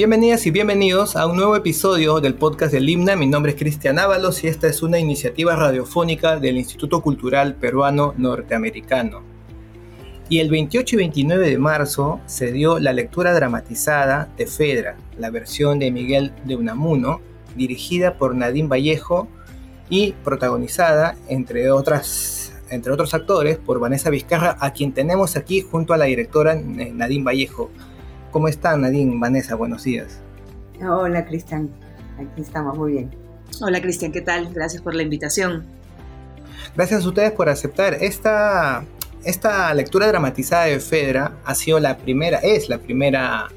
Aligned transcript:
Bienvenidas 0.00 0.46
y 0.46 0.50
bienvenidos 0.50 1.14
a 1.14 1.26
un 1.26 1.36
nuevo 1.36 1.54
episodio 1.56 2.20
del 2.20 2.32
podcast 2.32 2.72
del 2.72 2.88
Himna. 2.88 3.16
Mi 3.16 3.26
nombre 3.26 3.52
es 3.52 3.58
Cristian 3.58 3.98
Ábalos 3.98 4.42
y 4.42 4.46
esta 4.46 4.66
es 4.66 4.82
una 4.82 4.98
iniciativa 4.98 5.54
radiofónica 5.56 6.38
del 6.38 6.56
Instituto 6.56 7.02
Cultural 7.02 7.56
Peruano 7.56 8.14
Norteamericano. 8.16 9.20
Y 10.30 10.38
el 10.38 10.48
28 10.48 10.94
y 10.94 10.98
29 11.00 11.50
de 11.50 11.58
marzo 11.58 12.18
se 12.24 12.50
dio 12.50 12.78
la 12.78 12.94
lectura 12.94 13.34
dramatizada 13.34 14.32
de 14.38 14.46
Fedra, 14.46 14.96
la 15.18 15.28
versión 15.28 15.78
de 15.78 15.90
Miguel 15.90 16.32
de 16.46 16.56
Unamuno, 16.56 17.20
dirigida 17.54 18.16
por 18.16 18.34
Nadine 18.34 18.68
Vallejo 18.68 19.28
y 19.90 20.12
protagonizada, 20.24 21.18
entre, 21.28 21.70
otras, 21.72 22.54
entre 22.70 22.90
otros 22.90 23.12
actores, 23.12 23.58
por 23.58 23.78
Vanessa 23.78 24.08
Vizcarra, 24.08 24.56
a 24.60 24.72
quien 24.72 24.94
tenemos 24.94 25.36
aquí 25.36 25.60
junto 25.60 25.92
a 25.92 25.98
la 25.98 26.06
directora 26.06 26.54
eh, 26.54 26.90
Nadine 26.94 27.22
Vallejo. 27.22 27.70
¿Cómo 28.30 28.46
están, 28.46 28.82
Nadine, 28.82 29.18
Vanessa? 29.18 29.56
Buenos 29.56 29.82
días. 29.84 30.20
Hola, 30.80 31.24
Cristian. 31.26 31.68
Aquí 32.16 32.42
estamos 32.42 32.78
muy 32.78 32.92
bien. 32.92 33.10
Hola, 33.60 33.80
Cristian, 33.80 34.12
¿qué 34.12 34.20
tal? 34.20 34.54
Gracias 34.54 34.82
por 34.82 34.94
la 34.94 35.02
invitación. 35.02 35.64
Gracias 36.76 37.04
a 37.04 37.08
ustedes 37.08 37.32
por 37.32 37.48
aceptar. 37.48 37.94
Esta, 37.94 38.84
esta 39.24 39.74
lectura 39.74 40.06
dramatizada 40.06 40.66
de 40.66 40.78
Fedra 40.78 41.32
ha 41.44 41.54
sido 41.56 41.80
la 41.80 41.98
primera, 41.98 42.38
es 42.38 42.68
la 42.68 42.78
primera 42.78 43.48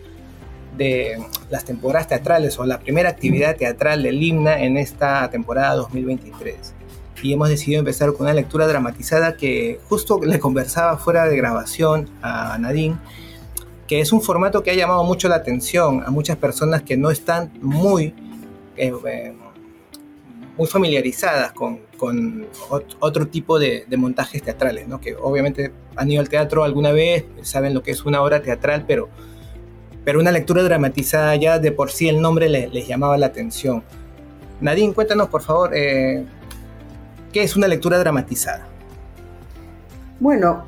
de 0.76 1.24
las 1.52 1.66
temporadas 1.66 2.08
teatrales 2.08 2.58
o 2.58 2.66
la 2.66 2.80
primera 2.80 3.10
actividad 3.10 3.55
teatral 3.55 4.02
del 4.02 4.24
himna 4.24 4.60
en 4.60 4.77
esta 4.77 5.30
temporada 5.30 5.76
2023. 5.76 6.74
Y 7.21 7.32
hemos 7.32 7.48
decidido 7.48 7.80
empezar 7.80 8.12
con 8.13 8.21
una 8.21 8.34
lectura 8.34 8.66
dramatizada 8.66 9.38
que 9.38 9.80
justo 9.88 10.20
le 10.24 10.40
conversaba 10.40 10.98
fuera 10.98 11.27
de 11.27 11.38
grabación 11.38 12.10
a 12.24 12.58
Nadine 12.58 12.98
que 13.94 14.02
es 14.02 14.12
un 14.12 14.24
formato 14.24 14.64
que 14.64 14.72
ha 14.72 14.74
llamado 14.74 15.04
mucho 15.04 15.30
la 15.30 15.36
atención 15.36 16.02
a 16.04 16.10
muchas 16.10 16.36
personas 16.36 16.82
que 16.82 16.98
no 16.98 17.12
están 17.12 17.52
muy, 17.62 18.16
eh, 18.76 18.91
eh, 19.05 19.35
muy 20.58 20.66
familiarizadas 20.66 21.52
con, 21.52 21.82
con 21.96 22.48
otro 23.00 23.27
tipo 23.27 23.60
de, 23.60 23.85
montajes 23.96 24.41
teatrales, 24.41 24.88
¿no? 24.88 25.00
que 25.00 25.16
obviamente 25.16 25.72
han 25.96 26.10
ido 26.10 26.22
al 26.22 26.27
teatro 26.27 26.63
alguna 26.63 26.91
vez, 26.91 27.26
saben 27.44 27.76
lo 27.76 27.84
que 27.84 27.91
es 27.91 28.04
una 28.04 28.24
obra 28.24 28.41
teatral, 28.41 28.85
pero, 28.88 29.10
pero 30.04 30.20
una 30.20 30.32
lectura 30.32 30.63
dramatizada 30.63 31.35
ya 31.35 31.60
de 31.60 31.72
por 31.72 31.91
sí 31.91 32.10
el 32.10 32.20
nombre 32.20 32.50
les, 32.50 32.88
llamaba 32.88 33.16
la 33.20 33.28
atención. 33.28 33.84
Nadine, 34.60 34.96
cuéntanos 34.96 35.30
por 35.30 35.44
favor, 35.44 35.70
eh, 35.76 36.26
¿qué 37.32 37.44
es 37.44 37.55
una 37.55 37.68
lectura 37.68 38.00
dramatizada? 38.00 38.68
Bueno, 40.20 40.66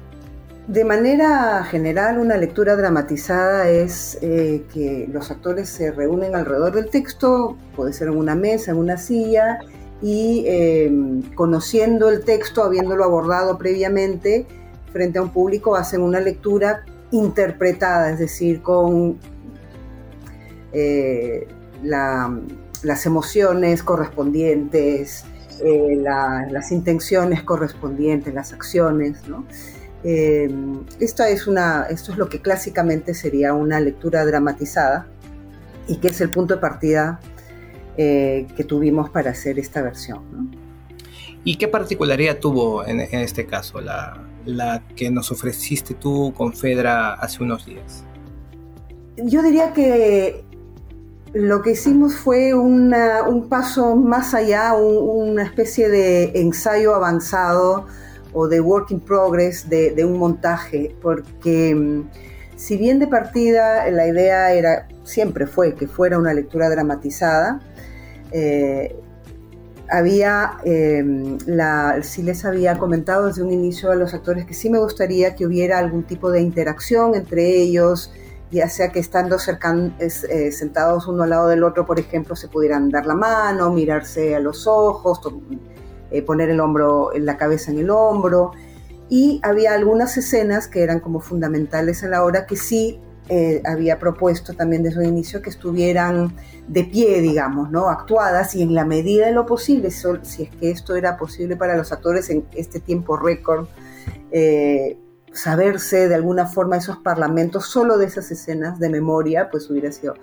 de 0.67 0.83
manera 0.83 1.63
general, 1.63 2.17
una 2.17 2.37
lectura 2.37 2.75
dramatizada 2.75 3.69
es 3.69 4.17
eh, 4.21 4.63
que 4.73 5.07
los 5.11 5.29
actores 5.29 5.69
se 5.69 5.91
reúnen 5.91 6.35
alrededor 6.35 6.73
del 6.73 6.89
texto, 6.89 7.55
puede 7.75 7.93
ser 7.93 8.07
en 8.07 8.17
una 8.17 8.33
mesa, 8.33 8.71
en 8.71 8.77
una 8.77 8.97
silla, 8.97 9.59
y 10.01 10.43
eh, 10.47 11.21
conociendo 11.35 12.09
el 12.09 12.23
texto, 12.25 12.63
habiéndolo 12.63 13.03
abordado 13.03 13.59
previamente, 13.59 14.47
frente 14.91 15.19
a 15.19 15.21
un 15.21 15.29
público, 15.29 15.75
hacen 15.75 16.01
una 16.01 16.19
lectura 16.19 16.83
interpretada, 17.11 18.09
es 18.09 18.17
decir, 18.17 18.63
con 18.63 19.19
eh, 20.73 21.47
las 21.83 23.05
emociones 23.05 23.83
correspondientes, 23.83 25.25
las 25.61 26.71
intenciones 26.71 27.43
correspondientes, 27.43 28.33
las 28.33 28.51
acciones, 28.51 29.27
¿no? 29.27 29.45
Eh, 30.07 30.47
esta 30.99 31.29
es 31.29 31.47
una, 31.47 31.87
esto 31.89 32.11
es 32.11 32.19
lo 32.19 32.29
que 32.29 32.39
clásicamente 32.39 33.15
sería 33.15 33.55
una 33.55 33.79
lectura 33.79 34.23
dramatizada 34.23 35.07
y 35.87 35.97
que 35.97 36.09
es 36.09 36.21
el 36.21 36.29
punto 36.29 36.53
de 36.53 36.61
partida 36.61 37.19
eh, 37.97 38.45
que 38.55 38.63
tuvimos 38.63 39.09
para 39.09 39.31
hacer 39.31 39.57
esta 39.57 39.81
versión. 39.81 40.55
¿Y 41.43 41.57
qué 41.57 41.67
particularidad 41.67 42.37
tuvo 42.37 42.85
en, 42.85 42.99
este 42.99 43.47
caso 43.47 43.81
la, 43.81 44.23
la, 44.45 44.83
que 44.95 45.09
nos 45.09 45.31
ofreciste 45.31 45.95
tú 45.95 46.31
con 46.37 46.53
Fedra 46.53 47.15
hace 47.15 47.41
unos 47.41 47.65
días? 47.65 48.03
Yo 49.17 49.41
diría 49.41 49.73
que 49.73 50.43
lo 51.33 51.63
que 51.63 51.71
hicimos 51.71 52.15
fue 52.15 52.53
un 52.53 53.47
paso 53.49 53.95
más 53.95 54.35
allá, 54.35 54.75
una 54.75 55.43
especie 55.43 55.89
de 55.89 56.31
ensayo 56.35 56.93
avanzado 56.93 57.87
o 58.35 58.47
de 58.47 58.59
work 58.59 58.91
in 58.91 58.99
progress 58.99 59.67
de, 59.69 60.05
un 60.05 60.19
montaje, 60.19 60.93
porque 61.01 61.73
mm, 61.73 62.09
si 62.57 62.77
bien 62.77 62.99
de 62.99 63.07
partida 63.07 63.89
la 63.89 64.07
idea 64.07 64.51
era, 64.53 64.87
siempre 65.03 65.47
fue 65.47 65.73
que 65.73 65.87
fuera 65.87 66.19
una 66.19 66.33
lectura 66.33 66.69
dramatizada, 66.69 67.61
eh, 68.31 68.93
había, 69.89 70.57
em, 70.65 71.37
la, 71.45 71.99
sí 72.03 72.23
les 72.23 72.43
había 72.43 72.77
comentado 72.77 73.27
desde 73.27 73.41
un 73.41 73.51
inicio 73.51 73.91
a 73.91 73.95
los 73.95 74.13
actores 74.13 74.45
que 74.45 74.53
sí 74.53 74.69
me 74.69 74.79
gustaría 74.79 75.35
que 75.35 75.45
hubiera 75.45 75.77
algún 75.77 76.03
tipo 76.03 76.29
de 76.29 76.41
interacción 76.41 77.15
entre 77.15 77.55
ellos, 77.61 78.11
ya 78.51 78.67
sea 78.67 78.91
que 78.91 78.99
estando 78.99 79.39
cercan, 79.39 79.95
eh, 79.99 80.51
sentados 80.51 81.07
uno 81.07 81.23
al 81.23 81.29
lado 81.29 81.47
del 81.47 81.63
otro, 81.63 81.85
por 81.85 81.99
ejemplo, 81.99 82.35
se 82.35 82.49
pudieran 82.49 82.89
dar 82.89 83.05
la 83.05 83.15
mano, 83.15 83.71
mirarse 83.71 84.35
a 84.35 84.39
los 84.39 84.67
ojos, 84.67 85.21
eh, 86.17 86.21
poner 86.21 86.49
el 86.49 86.59
hombro, 86.59 87.11
la 87.15 87.37
cabeza 87.37 87.71
en 87.71 87.79
el 87.79 87.89
hombro. 87.89 88.51
Y 89.09 89.39
había 89.43 89.73
algunas 89.73 90.17
escenas 90.17 90.67
que 90.67 90.81
eran 90.81 90.99
como 90.99 91.19
fundamentales 91.19 92.03
en 92.03 92.11
la 92.11 92.23
obra 92.23 92.45
que 92.45 92.55
sí 92.55 92.99
eh, 93.27 93.63
había 93.65 93.97
propuesto 93.97 94.53
también 94.53 94.83
desde 94.83 94.99
un 94.99 95.05
inicio 95.05 95.41
que 95.41 95.49
estuvieran 95.49 96.35
de 96.67 96.83
pie, 96.83 97.21
digamos, 97.21 97.71
¿no? 97.71 97.89
Actuadas 97.89 98.53
y 98.53 98.61
en 98.61 98.75
la 98.75 98.85
medida 98.85 99.25
de 99.25 99.31
lo 99.31 99.47
posible, 99.47 99.89
si 99.89 100.43
es 100.43 100.49
que 100.51 100.69
esto 100.69 100.95
era 100.95 101.17
posible 101.17 101.55
para 101.55 101.75
los 101.75 101.91
actores 101.91 102.29
en 102.29 102.45
este 102.53 102.79
tiempo 102.79 103.17
récord, 103.17 103.67
eh, 104.31 104.99
saberse 105.33 106.07
de 106.07 106.13
alguna 106.13 106.45
forma 106.45 106.77
esos 106.77 106.97
parlamentos 106.97 107.65
solo 107.65 107.97
de 107.97 108.05
esas 108.05 108.29
escenas 108.29 108.79
de 108.79 108.89
memoria, 108.89 109.49
pues 109.49 109.69
hubiera 109.71 109.91
sido 109.91 110.13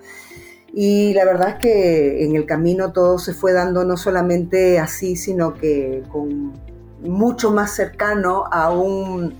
y 0.75 1.13
la 1.13 1.23
verdad 1.23 1.49
es 1.49 1.55
que 1.55 2.25
en 2.25 2.35
el 2.35 2.47
camino 2.47 2.91
todo 2.93 3.19
se 3.19 3.35
fue 3.35 3.53
dando 3.53 3.85
no 3.85 3.95
solamente 3.95 4.79
así, 4.79 5.15
sino 5.15 5.53
que 5.53 6.01
con 6.11 6.53
mucho 7.01 7.51
más 7.51 7.75
cercano 7.75 8.45
a 8.51 8.71
un 8.71 9.35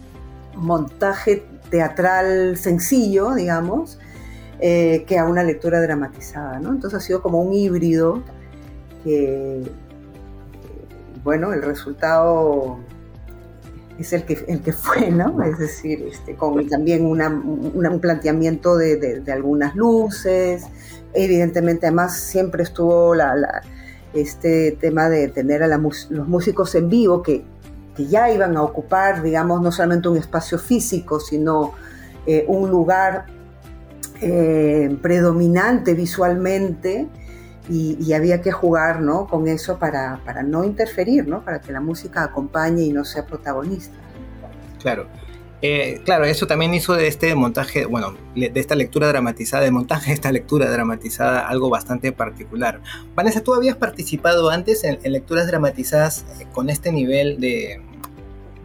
montaje 0.55 1.43
teatral 1.71 2.55
sencillo, 2.55 3.33
digamos, 3.33 3.97
eh, 4.59 5.05
que 5.07 5.17
a 5.17 5.25
una 5.25 5.43
lectura 5.43 5.81
dramatizada. 5.81 6.59
¿no? 6.59 6.69
Entonces 6.69 6.99
ha 6.99 7.01
sido 7.01 7.23
como 7.23 7.41
un 7.41 7.51
híbrido 7.51 8.21
que, 9.03 9.63
bueno, 11.23 11.51
el 11.51 11.63
resultado 11.63 12.77
es 13.97 14.13
el 14.13 14.23
que, 14.23 14.45
el 14.47 14.61
que 14.61 14.73
fue, 14.73 15.09
¿no? 15.11 15.41
Es 15.43 15.57
decir, 15.57 16.07
este, 16.11 16.35
con 16.35 16.67
también 16.67 17.05
un 17.05 17.99
planteamiento 18.01 18.75
de, 18.75 18.97
de, 18.97 19.31
algunas 19.31 19.75
luces, 19.75 20.65
evidentemente 21.13 21.87
además 21.87 22.17
siempre 22.17 22.63
estuvo 22.63 23.15
la, 23.15 23.61
este 24.13 24.73
tema 24.79 25.09
de 25.09 25.27
tener 25.27 25.63
a 25.63 25.67
los 25.67 26.09
músicos 26.27 26.75
en 26.75 26.89
vivo 26.89 27.23
que, 27.23 27.43
que, 27.95 28.07
ya 28.07 28.31
iban 28.31 28.55
a 28.57 28.63
ocupar, 28.63 29.23
digamos, 29.23 29.61
no 29.61 29.71
solamente 29.71 30.09
un 30.09 30.17
espacio 30.17 30.59
físico, 30.59 31.19
sino 31.19 31.73
eh, 32.25 32.45
un 32.47 32.69
lugar 32.69 33.25
eh, 34.21 34.97
predominante 35.01 35.93
visualmente 35.93 37.07
y, 37.69 38.13
había 38.13 38.41
que 38.41 38.51
jugar 38.51 39.01
¿no? 39.01 39.27
con 39.27 39.47
eso 39.47 39.79
para, 39.79 40.19
para 40.25 40.43
no 40.43 40.63
interferir, 40.63 41.27
¿no? 41.27 41.43
para 41.43 41.59
que 41.59 41.71
la 41.71 41.81
música 41.81 42.23
acompañe 42.23 42.83
y 42.83 42.93
no 42.93 43.03
sea 43.03 43.25
protagonista. 43.25 43.95
Claro. 44.79 45.07
Eh, 45.65 46.01
claro, 46.03 46.25
eso 46.25 46.45
también 46.45 46.73
hizo 46.73 46.93
de 46.93 47.07
este 47.07 47.33
montaje, 47.35 47.85
bueno, 47.85 48.17
de 48.35 48.51
esta 48.53 48.75
lectura 48.75 49.07
dramatizada, 49.07 49.63
de 49.63 49.71
montaje 49.71 50.07
de 50.07 50.15
esta 50.15 50.29
lectura 50.29 50.69
dramatizada, 50.69 51.47
algo 51.47 51.69
bastante 51.69 52.11
particular. 52.11 52.81
Vanessa, 53.15 53.41
¿tú 53.41 53.53
habías 53.53 53.77
participado 53.77 54.49
antes 54.49 54.83
en, 54.83 54.99
lecturas 55.09 55.47
dramatizadas 55.47 56.25
con 56.51 56.69
este 56.69 56.91
nivel 56.91 57.39
de, 57.39 57.81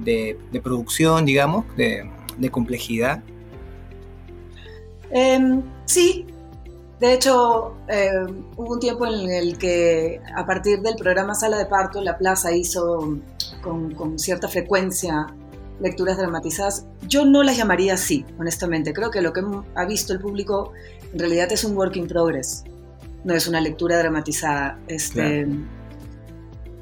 de, 0.00 0.60
producción, 0.60 1.24
digamos, 1.24 1.66
de, 1.76 2.10
complejidad? 2.50 3.22
Em, 5.12 5.62
sí, 5.84 6.26
de 6.98 7.12
hecho, 7.14 7.76
em, 7.86 8.42
hubo 8.56 8.72
un 8.72 8.80
tiempo 8.80 9.06
en 9.06 9.30
el 9.30 9.56
que 9.56 10.20
a 10.34 10.44
partir 10.44 10.80
del 10.80 10.96
programa 10.96 11.36
Sala 11.36 11.58
de 11.58 11.66
Parto, 11.66 12.02
la 12.02 12.18
plaza 12.18 12.50
hizo 12.50 13.20
con 13.62 14.18
cierta 14.18 14.48
frecuencia 14.48 15.32
lecturas 15.80 16.16
dramatizadas. 16.16 16.86
Yo 17.06 17.24
no 17.24 17.42
las 17.42 17.56
llamaría 17.56 17.94
así, 17.94 18.24
honestamente. 18.38 18.92
Creo 18.92 19.10
que 19.10 19.20
lo 19.20 19.32
que 19.32 19.42
ha 19.74 19.84
visto 19.86 20.12
el 20.12 20.20
público 20.20 20.72
en 21.12 21.18
realidad 21.18 21.50
es 21.52 21.64
un 21.64 21.76
work 21.76 21.96
in 21.96 22.06
progress, 22.06 22.64
no 23.24 23.34
es 23.34 23.46
una 23.46 23.60
lectura 23.60 23.98
dramatizada. 23.98 24.78
Este, 24.88 25.46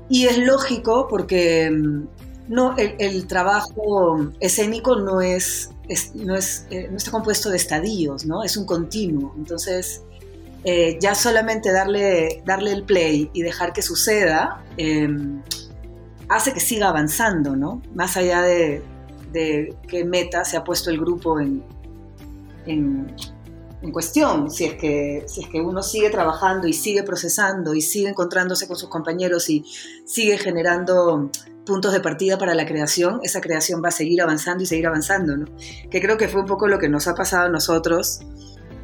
Y 0.08 0.26
es 0.26 0.38
lógico 0.38 1.08
porque 1.08 1.70
mm, 1.70 2.04
no, 2.48 2.76
el, 2.76 3.26
trabajo 3.26 4.30
escénico 4.40 4.96
no, 4.96 5.20
es, 5.20 5.70
no, 6.14 6.36
es, 6.36 6.66
eh, 6.70 6.88
no 6.90 6.96
está 6.96 7.10
compuesto 7.10 7.50
de 7.50 7.56
estadios, 7.56 8.24
¿no? 8.26 8.44
es 8.44 8.56
un 8.56 8.66
continuo. 8.66 9.34
Entonces, 9.36 10.02
eh, 10.64 10.98
ya 11.00 11.14
solamente 11.14 11.72
darle, 11.72 12.42
darle 12.44 12.72
el 12.72 12.82
play 12.82 13.30
y 13.32 13.42
dejar 13.42 13.72
que 13.72 13.82
suceda, 13.82 14.64
em, 14.76 15.42
hace 16.28 16.52
que 16.52 16.60
siga 16.60 16.88
avanzando, 16.88 17.56
¿no? 17.56 17.82
Más 17.94 18.16
allá 18.16 18.42
de, 18.42 18.82
de 19.32 19.76
qué 19.88 20.04
meta 20.04 20.44
se 20.44 20.56
ha 20.56 20.64
puesto 20.64 20.90
el 20.90 20.98
grupo 20.98 21.40
en, 21.40 21.62
en, 22.66 23.14
cuestión. 23.92 24.50
Si 24.50 24.64
es, 24.64 24.74
que, 24.74 25.24
si 25.28 25.44
es 25.44 25.48
que 25.48 25.60
uno 25.60 25.80
sigue 25.80 26.10
trabajando 26.10 26.66
y 26.66 26.72
sigue 26.72 27.04
procesando 27.04 27.72
y 27.72 27.80
sigue 27.80 28.08
encontrándose 28.08 28.66
con 28.66 28.76
sus 28.76 28.88
compañeros 28.88 29.48
y 29.48 29.64
sigue 30.04 30.38
generando 30.38 31.30
puntos 31.64 31.92
de 31.92 32.00
partida 32.00 32.36
para 32.36 32.54
la 32.54 32.66
creación, 32.66 33.20
esa 33.22 33.40
creación 33.40 33.82
va 33.84 33.88
a 33.88 33.92
seguir 33.92 34.22
avanzando 34.22 34.64
y 34.64 34.66
seguir 34.66 34.88
avanzando, 34.88 35.36
¿no? 35.36 35.46
Que 35.88 36.00
creo 36.00 36.16
que 36.16 36.26
fue 36.26 36.40
un 36.40 36.46
poco 36.46 36.66
lo 36.66 36.80
que 36.80 36.88
nos 36.88 37.06
ha 37.06 37.14
pasado 37.14 37.46
a 37.46 37.48
nosotros. 37.48 38.20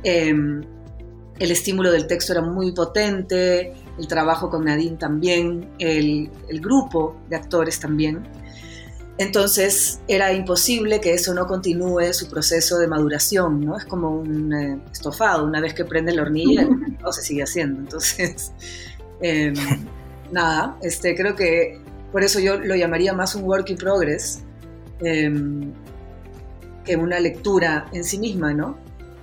Em, 0.05 0.63
el 1.39 1.51
estímulo 1.51 1.91
del 1.91 2.07
texto 2.07 2.33
era 2.33 2.43
muy 2.43 2.71
potente, 2.73 3.75
el 3.99 4.07
trabajo 4.07 4.51
con 4.51 4.65
Nadine 4.65 4.97
también, 4.97 5.69
el, 5.79 6.31
el 6.49 6.61
grupo 6.61 7.17
de 7.29 7.37
actores 7.37 7.79
también. 7.81 8.23
Entonces 9.19 10.01
era 10.09 10.33
imposible 10.33 11.01
que 11.01 11.13
eso 11.13 11.35
no 11.35 11.47
continúe 11.47 12.13
su 12.13 12.29
proceso 12.29 12.79
de 12.79 12.89
maduración, 12.89 13.65
¿no? 13.65 13.77
Es 13.77 13.85
como 13.85 14.11
un 14.11 14.53
eh, 14.53 14.81
estofado, 14.91 15.45
una 15.45 15.61
vez 15.61 15.75
que 15.75 15.85
prende 15.85 16.13
la 16.13 16.23
hornilla, 16.23 16.67
no 17.03 17.13
se 17.13 17.23
sigue 17.23 17.43
haciendo. 17.43 17.81
Entonces, 17.81 18.53
em, 19.21 19.55
nada, 20.33 20.77
este, 20.83 21.15
creo 21.15 21.37
que 21.37 21.81
por 22.11 22.25
eso 22.25 22.41
yo 22.41 22.59
lo 22.59 22.75
llamaría 22.75 23.13
más 23.13 23.35
un 23.35 23.45
work 23.45 23.71
in 23.71 23.77
progress 23.77 24.41
em, 25.01 25.73
que 26.85 26.97
una 26.97 27.21
lectura 27.21 27.87
en 27.93 28.05
sí 28.05 28.19
misma, 28.19 28.55
¿no? 28.55 28.79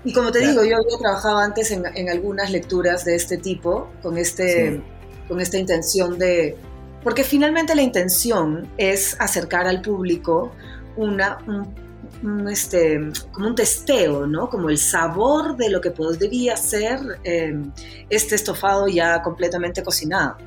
Y 0.06 0.14
como 0.14 0.32
te 0.32 0.40
digo, 0.40 0.64
yo 0.64 0.78
había 0.78 0.98
trabajado 1.00 1.40
antes 1.40 1.72
en, 1.72 2.10
algunas 2.10 2.52
lecturas 2.52 3.04
de 3.04 3.16
este 3.16 3.38
tipo, 3.38 3.90
con, 4.02 4.18
este, 4.18 4.82
con 5.28 5.42
esta 5.42 5.58
intención 5.58 6.18
de 6.18 6.58
porque 7.04 7.24
finalmente 7.24 7.76
la 7.76 7.82
intención 7.82 8.68
es 8.78 9.16
acercar 9.20 9.68
al 9.68 9.82
público 9.82 10.52
una, 10.98 11.38
un, 11.48 12.50
este, 12.50 13.00
como 13.32 13.48
un 13.48 13.56
testeo, 13.56 14.28
¿no? 14.28 14.50
Como 14.50 14.70
el 14.70 14.78
sabor 14.78 15.56
de 15.56 15.70
lo 15.70 15.80
que 15.80 15.92
podría 15.92 16.58
ser 16.58 17.00
em, 17.24 17.72
este 18.10 18.36
estofado 18.36 18.88
ya 18.88 19.22
completamente 19.22 19.82
cocinado. 19.82 20.38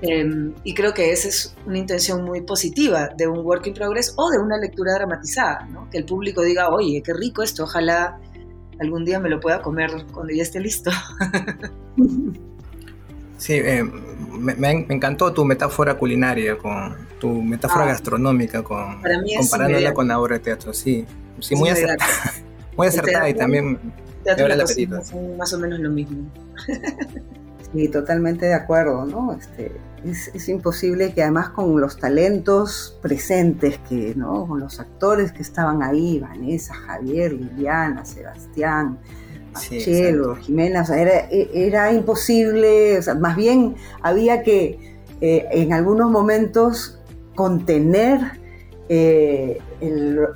Em, 0.00 0.54
y 0.64 0.74
creo 0.74 0.94
que 0.94 1.12
esa 1.12 1.28
es 1.28 1.54
una 1.66 1.78
intención 1.78 2.24
muy 2.24 2.40
positiva 2.40 3.10
de 3.16 3.28
un 3.28 3.40
work 3.40 3.66
in 3.66 3.74
progress 3.74 4.14
o 4.16 4.30
de 4.30 4.38
una 4.38 4.56
lectura 4.58 4.94
dramatizada, 4.94 5.66
¿no? 5.66 5.88
Que 5.90 5.98
el 5.98 6.04
público 6.06 6.42
diga, 6.42 6.70
oye, 6.70 7.02
qué 7.04 7.12
rico 7.12 7.42
esto, 7.42 7.64
ojalá 7.64 8.18
algún 8.80 9.04
día 9.04 9.20
me 9.20 9.28
lo 9.28 9.40
pueda 9.40 9.62
comer 9.62 9.90
cuando 10.12 10.32
ya 10.32 10.42
esté 10.42 10.60
listo. 10.60 10.90
Sí, 13.42 13.54
eh, 13.54 13.82
me, 14.38 14.70
encantó 14.70 15.32
tu 15.32 15.44
metáfora 15.44 15.94
culinaria, 15.94 16.56
con 16.56 16.96
tu 17.18 17.42
metáfora 17.42 17.86
ah. 17.86 17.88
gastronómica, 17.88 18.62
con, 18.62 19.02
comparándola 19.36 19.92
con 19.92 20.06
la 20.06 20.20
obra 20.20 20.38
de 20.38 20.44
teatro. 20.44 20.72
Sí, 20.72 21.04
sí, 21.40 21.56
muy 21.56 21.70
acertada. 21.70 22.08
muy 22.76 22.86
acertada 22.86 23.28
y 23.28 23.34
también 23.34 23.80
teatro 24.22 24.46
el 24.46 24.60
apetito. 24.60 25.00
más 25.36 25.52
o 25.52 25.58
menos 25.58 25.80
lo 25.80 25.90
mismo. 25.90 26.30
Sí, 27.72 27.88
totalmente 27.88 28.46
de 28.46 28.54
acuerdo, 28.54 29.06
¿no? 29.06 29.32
Este, 29.32 29.72
es, 30.04 30.28
es, 30.34 30.48
imposible 30.48 31.14
que 31.14 31.22
además 31.22 31.50
con 31.50 31.80
los 31.80 31.96
talentos 31.96 32.98
presentes, 33.00 33.78
que, 33.88 34.14
¿no? 34.14 34.46
con 34.46 34.60
los 34.60 34.80
actores 34.80 35.32
que 35.32 35.42
estaban 35.42 35.82
ahí, 35.82 36.18
Vanessa, 36.18 36.74
Javier, 36.74 37.32
Liliana, 37.32 38.04
Sebastián, 38.04 38.98
Cielo, 39.54 40.36
Jimena, 40.36 40.84
era, 40.96 41.28
era, 41.30 41.92
imposible, 41.92 43.00
más 43.20 43.36
bien 43.36 43.76
había 44.00 44.42
que 44.42 44.98
eh, 45.20 45.46
en 45.52 45.72
algunos 45.72 46.10
momentos 46.10 46.98
contener 47.34 48.40
eh, 48.88 49.58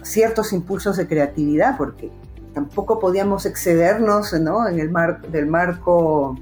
ciertos 0.03 0.53
impulsos 0.53 0.97
de 0.97 1.07
creatividad, 1.07 1.77
porque 1.77 2.11
tampoco 2.55 2.99
podíamos 2.99 3.47
excedernos 3.47 4.33
¿no? 4.35 4.69
en 4.69 4.81
el 4.81 4.91
mar, 4.91 5.23
del 5.23 5.47
marco, 5.47 6.39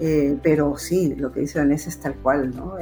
eh, 0.00 0.38
pero 0.42 0.76
sí, 0.76 1.14
lo 1.16 1.32
que 1.32 1.40
dice 1.40 1.58
Vanessa 1.58 1.88
es 1.88 1.98
tal 1.98 2.14
cual, 2.16 2.54
¿no? 2.54 2.76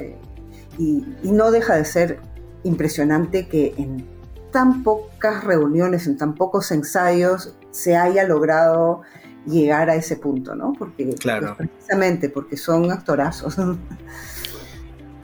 y 0.78 1.06
no 1.22 1.50
deja 1.50 1.74
de 1.76 1.86
ser 1.86 2.20
impresionante 2.62 3.48
que 3.48 3.74
en 3.78 4.06
tan 4.52 4.82
pocas 4.82 5.44
reuniones, 5.44 6.06
en 6.06 6.16
tan 6.16 6.34
pocos 6.34 6.70
ensayos, 6.70 7.54
se 7.70 7.96
haya 7.96 8.24
logrado 8.24 9.02
llegar 9.46 9.90
a 9.90 9.94
ese 9.94 10.16
punto, 10.16 10.54
¿no? 10.54 10.72
Porque 10.72 11.14
claro. 11.14 11.54
Pues, 11.56 11.68
precisamente 11.68 12.28
porque 12.28 12.56
son 12.56 12.90
actorazos. 12.90 13.56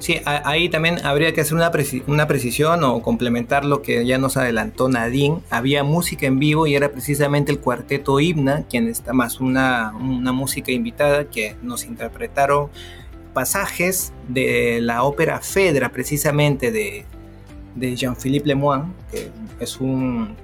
Sí, 0.02 0.20
ahí 0.24 0.68
también 0.68 1.06
habría 1.06 1.32
que 1.32 1.42
hacer 1.42 1.54
una, 1.54 1.70
una, 2.08 2.26
precisión 2.26 2.82
o 2.82 3.02
complementar 3.02 3.64
lo 3.64 3.82
que 3.82 4.04
ya 4.04 4.18
nos 4.18 4.36
adelantó 4.36 4.88
Nadine. 4.88 5.38
Había 5.48 5.84
música 5.84 6.26
en 6.26 6.40
vivo 6.40 6.66
y 6.66 6.74
era 6.74 6.90
precisamente 6.90 7.52
el 7.52 7.60
cuarteto 7.60 8.18
Himna, 8.18 8.64
quien 8.68 8.88
está 8.88 9.12
más 9.12 9.38
una, 9.38 9.92
una 9.94 10.32
música 10.32 10.72
invitada 10.72 11.30
que 11.30 11.54
nos 11.62 11.84
interpretaron 11.84 12.68
pasajes 13.32 14.12
de 14.26 14.80
la 14.80 15.04
ópera 15.04 15.38
Fedra, 15.38 15.92
precisamente 15.92 16.72
de, 16.72 17.04
de 17.76 17.94
Jean-Philippe 17.94 18.48
Lemoine, 18.48 18.86
que 19.08 19.30
es 19.60 19.80
un 19.80 20.34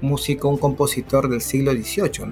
músico, 0.00 0.48
un 0.48 0.58
compositor 0.58 1.28
del 1.28 1.40
siglo 1.40 1.72
XVIII. 1.72 2.30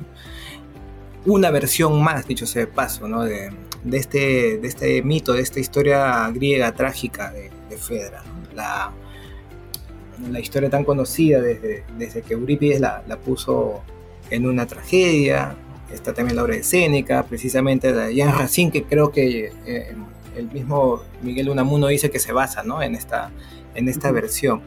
Una 1.27 1.51
versión 1.51 2.01
más, 2.01 2.29
dicho 2.29 2.47
sea 2.47 2.61
de 2.61 2.69
paso, 2.69 3.09
¿no? 3.09 3.25
de, 3.25 3.51
este, 3.93 4.59
de 4.59 4.69
este 4.69 5.03
mito, 5.03 5.33
de 5.33 5.43
esta 5.43 5.61
historia 5.61 6.29
griega 6.31 6.73
trágica 6.73 7.33
de, 7.33 7.51
Fedra. 7.79 8.25
La, 8.57 8.91
la 10.31 10.41
historia 10.41 10.69
tan 10.69 10.83
conocida 10.83 11.41
desde, 11.41 11.85
desde 11.97 12.23
que 12.23 12.35
Eurípides 12.35 12.81
la, 12.81 13.03
puso 13.25 13.83
en 14.31 14.47
una 14.47 14.67
tragedia. 14.67 15.55
Está 15.93 16.13
también 16.13 16.37
la 16.37 16.43
obra 16.43 16.57
de 16.57 16.65
Séneca, 16.65 17.23
precisamente 17.23 17.93
de 17.93 18.15
Jean 18.15 18.37
Racine, 18.37 18.73
que 18.73 18.83
creo 18.83 19.11
que 19.13 19.53
eh, 19.65 19.95
el 20.37 20.51
mismo 20.51 21.03
Miguel 21.23 21.49
Unamuno 21.49 21.87
dice 21.87 22.11
que 22.11 22.19
se 22.19 22.33
basa 22.33 22.63
¿no? 22.63 22.83
en 22.83 22.95
esta, 22.95 23.31
en 23.75 23.89
esta 23.89 24.11
versión. 24.11 24.63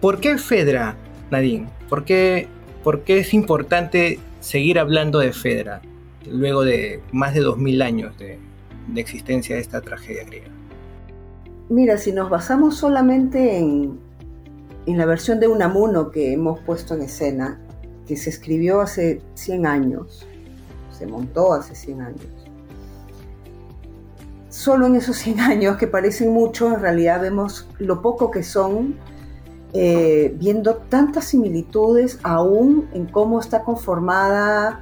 ¿Por 0.00 0.20
qué 0.20 0.38
Fedra, 0.38 0.96
Nadine? 1.30 1.68
¿Por 1.88 2.04
qué, 2.04 2.48
es 3.06 3.34
importante 3.34 4.18
seguir 4.40 4.78
hablando 4.78 5.18
de 5.18 5.32
Fedra 5.32 5.82
luego 6.30 6.64
de 6.64 7.02
más 7.12 7.34
de 7.34 7.40
2000 7.40 7.82
años 7.82 8.18
de, 8.18 8.38
existencia 8.96 9.56
de 9.56 9.62
esta 9.62 9.80
tragedia 9.80 10.24
griega? 10.24 10.48
Mira, 11.68 11.96
si 11.96 12.12
nos 12.12 12.28
basamos 12.30 12.76
solamente 12.76 13.58
en, 13.58 13.98
en 14.86 14.98
la 14.98 15.06
versión 15.06 15.38
de 15.38 15.48
Unamuno 15.48 16.10
que 16.10 16.32
hemos 16.32 16.60
puesto 16.60 16.94
en 16.94 17.02
escena, 17.02 17.60
que 18.06 18.16
se 18.16 18.30
escribió 18.30 18.80
hace 18.80 19.22
100 19.34 19.66
años, 19.66 20.26
se 20.96 21.06
montó 21.06 21.52
hace 21.52 21.74
100 21.74 22.00
años, 22.00 22.26
solo 24.48 24.86
en 24.86 24.96
esos 24.96 25.16
100 25.16 25.40
años, 25.40 25.76
que 25.76 25.86
parecen 25.86 26.32
mucho, 26.32 26.68
en 26.74 26.80
realidad 26.80 27.20
vemos 27.20 27.68
lo 27.78 28.02
poco 28.02 28.30
que 28.30 28.42
son, 28.42 28.96
eh, 29.72 30.34
viendo 30.36 30.76
tantas 30.76 31.26
similitudes 31.26 32.18
aún 32.24 32.88
en 32.92 33.06
cómo 33.06 33.38
está 33.38 33.62
conformada 33.62 34.80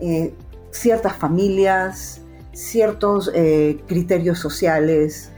eh, 0.00 0.32
ciertas 0.70 1.14
familias, 1.14 2.22
ciertos 2.52 3.30
eh, 3.34 3.80
criterios 3.86 4.38
sociales, 4.38 5.32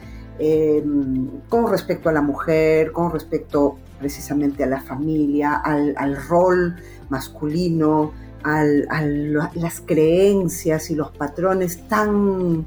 con 1.49 1.71
respecto 1.71 2.09
a 2.09 2.13
la 2.13 2.23
mujer, 2.23 2.91
con 2.91 3.13
respecto 3.13 3.79
precisamente 4.01 4.65
a 4.65 4.67
la 4.67 4.81
familia, 4.81 5.55
al, 5.55 6.17
rol 6.29 6.75
masculino, 7.11 8.13
a 8.43 8.65
las 8.65 9.81
creencias 9.81 10.91
y 10.91 10.97
los 10.97 11.13
patrones 11.13 11.87
tan 11.87 12.67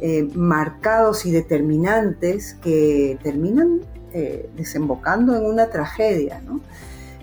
eh, 0.00 0.28
marcados 0.34 1.24
y 1.26 1.30
determinantes 1.30 2.54
que 2.54 3.16
terminan 3.22 3.82
eh, 4.12 4.50
desembocando 4.56 5.36
en 5.36 5.44
una 5.44 5.70
tragedia. 5.70 6.42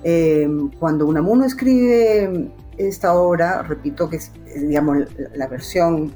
Eh, 0.05 0.47
cuando 0.79 1.05
Unamuno 1.05 1.43
escribe 1.43 2.49
esta 2.79 3.13
obra, 3.13 3.61
repito 3.63 4.09
que 4.09 4.17
es 4.17 4.31
digamos, 4.55 4.97
la 5.35 5.47
versión 5.47 6.13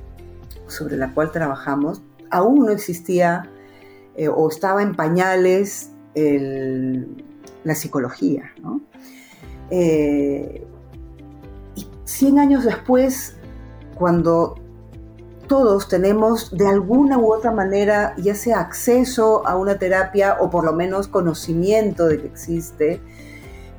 sobre 0.67 0.98
la 0.98 1.13
cual 1.13 1.32
trabajamos, 1.32 2.01
aún 2.32 2.65
no 2.65 2.72
existía 2.72 3.50
o 4.36 4.50
estaba 4.50 4.82
en 4.82 4.96
pañales 4.96 5.91
la 6.15 7.75
psicología. 7.75 8.51
y 9.70 10.62
100 12.05 12.39
años 12.39 12.63
después, 12.63 13.36
cuando 13.96 14.55
todos 15.48 15.88
tenemos 15.88 16.55
de 16.58 16.67
alguna 16.67 17.20
u 17.20 17.32
otra 17.32 17.51
manera, 17.51 18.15
ya 18.17 18.34
sea 18.34 18.60
acceso 18.60 19.46
a 19.46 19.55
una 19.55 19.77
terapia 19.77 20.38
o 20.39 20.50
por 20.50 20.63
lo 20.63 20.74
menos 20.74 21.08
conocimiento 21.08 22.08
de 22.08 22.22
que 22.22 22.27
existe, 22.27 23.01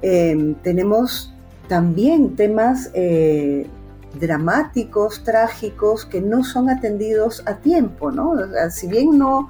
em, 0.02 0.54
tenemos 0.56 1.33
también 1.68 2.36
temas 2.36 2.90
eh, 2.94 3.66
dramáticos, 4.18 5.24
trágicos, 5.24 6.04
que 6.04 6.20
no 6.20 6.44
son 6.44 6.70
atendidos 6.70 7.42
a 7.46 7.56
tiempo, 7.56 8.10
¿no? 8.10 8.34
si 8.70 8.86
bien 8.86 9.18
no, 9.18 9.48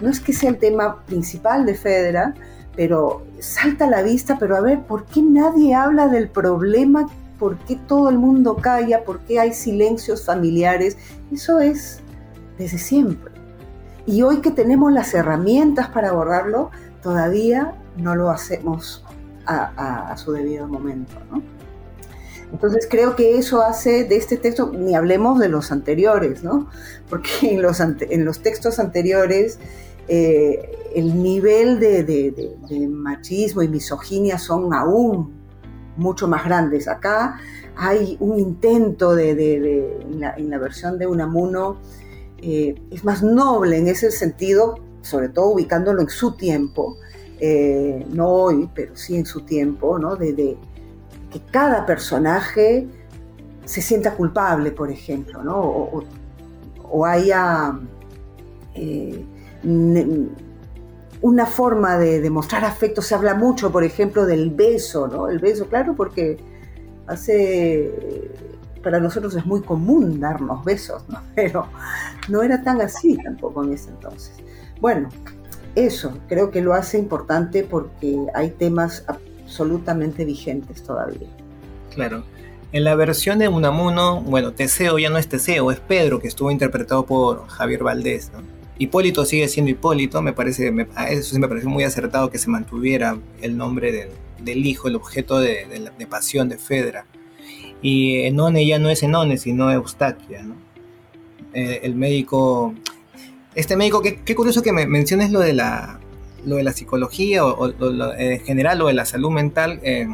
no 0.00 0.08
es 0.08 0.20
que 0.20 0.32
sea 0.32 0.50
el 0.50 0.58
tema 0.58 1.02
principal 1.06 1.66
de 1.66 1.74
Fedra, 1.74 2.34
pero 2.76 3.22
salta 3.40 3.84
a 3.84 3.90
la 3.90 4.02
vista, 4.02 4.38
pero 4.38 4.56
a 4.56 4.60
ver, 4.60 4.80
¿por 4.82 5.04
qué 5.06 5.22
nadie 5.22 5.74
habla 5.74 6.08
del 6.08 6.28
problema? 6.28 7.06
¿Por 7.38 7.58
qué 7.58 7.76
todo 7.76 8.10
el 8.10 8.18
mundo 8.18 8.56
calla? 8.56 9.04
¿Por 9.04 9.20
qué 9.20 9.40
hay 9.40 9.52
silencios 9.52 10.24
familiares? 10.24 10.96
Eso 11.32 11.60
es 11.60 12.00
desde 12.58 12.78
siempre. 12.78 13.32
Y 14.06 14.22
hoy 14.22 14.40
que 14.40 14.50
tenemos 14.50 14.92
las 14.92 15.14
herramientas 15.14 15.88
para 15.88 16.10
abordarlo, 16.10 16.70
todavía 17.02 17.74
no 17.96 18.14
lo 18.14 18.30
hacemos 18.30 19.04
a, 19.50 20.16
su 20.16 20.32
debido 20.32 20.66
momento. 20.68 21.14
¿no? 21.30 21.42
Entonces 22.52 22.86
creo 22.90 23.16
que 23.16 23.38
eso 23.38 23.62
hace 23.62 24.04
de 24.04 24.16
este 24.16 24.36
texto, 24.36 24.72
ni 24.72 24.94
hablemos 24.94 25.38
de 25.38 25.48
los 25.48 25.72
anteriores, 25.72 26.42
¿no? 26.42 26.68
porque 27.08 27.28
en 27.54 27.62
los, 27.62 27.80
en 27.80 28.24
los 28.24 28.40
textos 28.40 28.78
anteriores 28.78 29.58
eh, 30.08 30.76
el 30.94 31.22
nivel 31.22 31.78
de, 31.78 32.56
machismo 32.90 33.62
y 33.62 33.68
misoginia 33.68 34.38
son 34.38 34.74
aún 34.74 35.32
mucho 35.96 36.26
más 36.26 36.44
grandes. 36.44 36.88
Acá 36.88 37.38
hay 37.76 38.16
un 38.18 38.38
intento 38.38 39.14
de, 39.14 39.30
en, 40.36 40.50
la, 40.50 40.58
versión 40.58 40.98
de 40.98 41.06
Unamuno, 41.06 41.78
eh, 42.38 42.74
es 42.90 43.04
más 43.04 43.22
noble 43.22 43.76
en 43.78 43.86
ese 43.86 44.10
sentido, 44.10 44.80
sobre 45.02 45.28
todo 45.28 45.50
ubicándolo 45.50 46.00
en 46.00 46.08
su 46.08 46.32
tiempo, 46.36 46.96
eh, 47.40 48.06
no 48.10 48.28
hoy, 48.28 48.68
pero 48.74 48.94
sí 48.94 49.16
en 49.16 49.24
su 49.24 49.40
tiempo, 49.42 49.98
¿no? 49.98 50.16
de, 50.16 50.56
que 51.30 51.40
cada 51.50 51.86
personaje 51.86 52.86
se 53.64 53.80
sienta 53.80 54.14
culpable, 54.14 54.72
por 54.72 54.90
ejemplo, 54.90 55.42
¿no? 55.42 55.58
o, 55.58 57.06
haya 57.06 57.78
eh, 58.74 59.24
una 61.22 61.46
forma 61.46 61.98
de 61.98 62.20
demostrar 62.20 62.64
afecto. 62.64 63.00
Se 63.00 63.14
habla 63.14 63.34
mucho, 63.34 63.70
por 63.70 63.84
ejemplo, 63.84 64.26
del 64.26 64.50
beso, 64.50 65.06
¿no? 65.06 65.28
El 65.28 65.38
beso, 65.38 65.68
claro, 65.68 65.94
porque 65.94 66.36
hace 67.06 67.92
para 68.82 68.98
nosotros 68.98 69.34
es 69.36 69.46
muy 69.46 69.60
común 69.62 70.20
darnos 70.20 70.64
besos, 70.64 71.04
¿no? 71.08 71.20
Pero 71.34 71.66
no 72.28 72.42
era 72.42 72.62
tan 72.62 72.80
así 72.80 73.16
tampoco 73.22 73.62
en 73.64 73.72
ese 73.74 73.90
entonces. 73.90 74.34
Bueno, 74.80 75.08
eso 75.74 76.18
creo 76.28 76.50
que 76.50 76.60
lo 76.60 76.74
hace 76.74 76.98
importante 76.98 77.62
porque 77.62 78.18
hay 78.34 78.50
temas 78.50 79.04
absolutamente 79.06 80.24
vigentes 80.24 80.82
todavía. 80.82 81.28
Claro. 81.94 82.24
En 82.72 82.84
la 82.84 82.94
versión 82.94 83.40
de 83.40 83.48
Unamuno, 83.48 84.20
bueno, 84.20 84.52
Teseo 84.52 84.98
ya 84.98 85.10
no 85.10 85.18
es 85.18 85.28
Teseo, 85.28 85.72
es 85.72 85.80
Pedro, 85.80 86.20
que 86.20 86.28
estuvo 86.28 86.52
interpretado 86.52 87.04
por 87.04 87.48
Javier 87.48 87.82
Valdés. 87.82 88.30
Hipólito 88.78 89.24
sigue 89.24 89.48
siendo 89.48 89.72
Hipólito, 89.72 90.22
me 90.22 90.32
parece, 90.32 90.72
eso 91.10 91.34
sí 91.34 91.38
me 91.38 91.48
pareció 91.48 91.68
muy 91.68 91.82
acertado 91.82 92.30
que 92.30 92.38
se 92.38 92.48
mantuviera 92.48 93.18
el 93.42 93.56
nombre 93.56 94.08
del, 94.38 94.66
hijo, 94.66 94.88
el 94.88 94.96
objeto 94.96 95.40
de, 95.40 95.90
pasión 96.08 96.48
de 96.48 96.58
Fedra. 96.58 97.06
Y 97.82 98.20
Enone 98.20 98.64
ya 98.64 98.78
no 98.78 98.88
es 98.88 99.02
Enone, 99.02 99.36
sino 99.36 99.70
Eustaquia. 99.72 100.46
Eh, 101.52 101.80
el 101.82 101.96
médico, 101.96 102.74
este 103.54 103.76
médico, 103.76 104.02
qué, 104.02 104.34
curioso 104.34 104.62
que 104.62 104.72
me 104.72 104.86
menciones 104.86 105.30
lo 105.30 105.40
de 105.40 105.52
la, 105.52 105.98
lo 106.44 106.56
de 106.56 106.62
la 106.62 106.72
psicología 106.72 107.44
o, 107.44 107.72
en 108.16 108.40
general 108.40 108.78
lo 108.78 108.86
de 108.86 108.94
la 108.94 109.04
salud 109.04 109.30
mental. 109.30 109.80
Eh, 109.82 110.08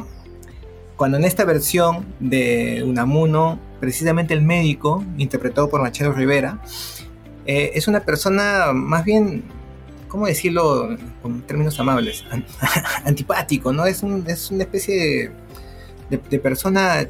cuando 0.95 1.17
en 1.17 1.25
esta 1.25 1.45
versión 1.45 2.05
de 2.19 2.83
Unamuno, 2.83 3.59
precisamente 3.79 4.33
el 4.33 4.41
médico, 4.41 5.03
interpretado 5.17 5.69
por 5.69 5.81
Machado 5.81 6.11
Rivera, 6.11 6.59
eh, 7.45 7.71
es 7.75 7.87
una 7.87 7.99
persona 7.99 8.73
más 8.73 9.05
bien, 9.05 9.43
¿cómo 10.07 10.25
decirlo 10.25 10.97
con 11.21 11.41
términos 11.43 11.79
amables? 11.79 12.25
Antipático, 13.05 13.71
¿no? 13.71 13.85
Es, 13.85 14.03
es 14.25 14.51
una 14.51 14.63
especie 14.63 15.31
de, 16.09 16.39
persona, 16.39 17.07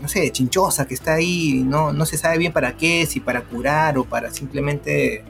no 0.00 0.08
sé, 0.08 0.30
chinchosa 0.30 0.86
que 0.86 0.94
está 0.94 1.14
ahí, 1.14 1.62
no, 1.66 1.92
no 1.92 2.06
se 2.06 2.16
sabe 2.16 2.38
bien 2.38 2.52
para 2.52 2.76
qué, 2.76 3.06
si 3.06 3.20
para 3.20 3.42
curar 3.42 3.98
o 3.98 4.04
para 4.04 4.32
simplemente, 4.32 5.24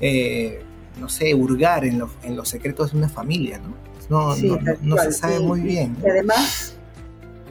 eh, 0.00 0.62
no 1.00 1.08
sé, 1.08 1.34
hurgar 1.34 1.84
en, 1.84 1.98
los 1.98 2.48
secretos 2.48 2.92
de 2.92 2.98
una 2.98 3.08
familia, 3.08 3.58
¿no? 3.58 3.74
No, 4.10 4.36
no, 4.82 4.98
se 4.98 5.12
sabe 5.12 5.40
muy 5.40 5.60
bien. 5.60 5.96
Y 6.04 6.08
además, 6.08 6.76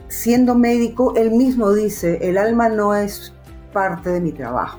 siendo 0.08 0.54
médico, 0.54 1.14
él 1.16 1.32
mismo 1.32 1.72
dice, 1.72 2.18
el 2.22 2.38
alma 2.38 2.68
no 2.68 2.94
es 2.94 3.32
parte 3.72 4.10
de 4.10 4.20
mi 4.20 4.32
trabajo. 4.32 4.78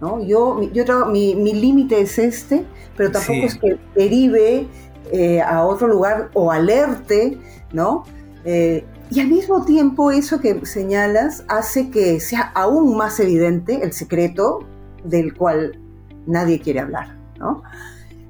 ¿no? 0.00 0.22
Yo, 0.24 0.60
yo 0.72 1.06
mi, 1.06 1.36
mi 1.36 1.54
límite 1.54 2.00
es 2.00 2.18
este, 2.18 2.64
pero 2.96 3.12
tampoco 3.12 3.46
es 3.46 3.54
que 3.54 3.78
derive 3.94 4.66
eh, 5.12 5.40
a 5.40 5.64
otro 5.64 5.86
lugar 5.86 6.30
o 6.34 6.50
alerte, 6.50 7.38
¿no? 7.72 8.04
Eh, 8.44 8.84
y 9.10 9.20
al 9.20 9.28
mismo 9.28 9.64
tiempo 9.64 10.10
eso 10.10 10.40
que 10.40 10.64
señalas 10.66 11.44
hace 11.48 11.90
que 11.90 12.20
sea 12.20 12.52
aún 12.54 12.96
más 12.96 13.20
evidente 13.20 13.80
el 13.82 13.92
secreto 13.92 14.66
del 15.04 15.34
cual 15.34 15.78
nadie 16.26 16.60
quiere 16.60 16.80
hablar, 16.80 17.16
¿no? 17.38 17.62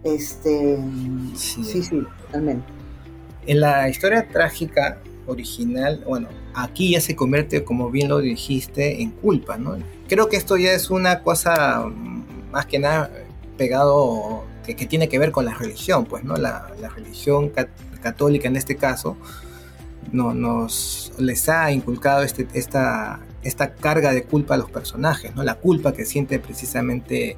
Este, 0.03 0.79
sí, 1.35 1.65
sí, 1.65 2.05
totalmente. 2.27 2.67
En 3.47 3.61
la 3.61 3.89
historia 3.89 4.29
trágica 4.29 4.99
original, 5.27 6.03
bueno, 6.07 6.29
aquí 6.55 6.93
ya 6.93 7.01
se 7.01 7.17
convierte, 7.17 7.65
como 7.65 7.91
bien 7.91 8.09
lo 8.09 8.19
dijiste, 8.19 9.03
en 9.03 9.11
culpa, 9.11 9.57
¿no? 9.57 9.77
Creo 10.09 10.29
que 10.29 10.37
esto 10.37 10.57
ya 10.57 10.73
es 10.73 10.91
una 10.91 11.23
cosa 11.23 11.87
mm, 11.87 12.51
más 12.51 12.67
que 12.67 12.79
nada 12.79 13.11
pegado, 13.57 14.45
que, 14.67 14.75
tiene 14.87 15.09
que 15.09 15.19
ver 15.19 15.33
con 15.33 15.45
la 15.45 15.55
religión, 15.55 16.05
pues, 16.05 16.25
¿no? 16.25 16.37
La, 16.37 16.71
religión 16.95 17.51
católica 18.03 18.49
en 18.49 18.57
este 18.57 18.77
caso 18.77 19.17
no, 20.13 20.35
nos 20.35 21.13
les 21.19 21.49
ha 21.49 21.73
inculcado 21.73 22.23
este, 22.23 22.47
esta, 22.55 23.21
esta 23.43 23.75
carga 23.75 24.13
de 24.13 24.25
culpa 24.25 24.55
a 24.55 24.57
los 24.57 24.71
personajes, 24.71 25.35
¿no? 25.35 25.43
La 25.43 25.57
culpa 25.57 25.93
que 25.93 26.05
siente 26.05 26.39
precisamente 26.39 27.37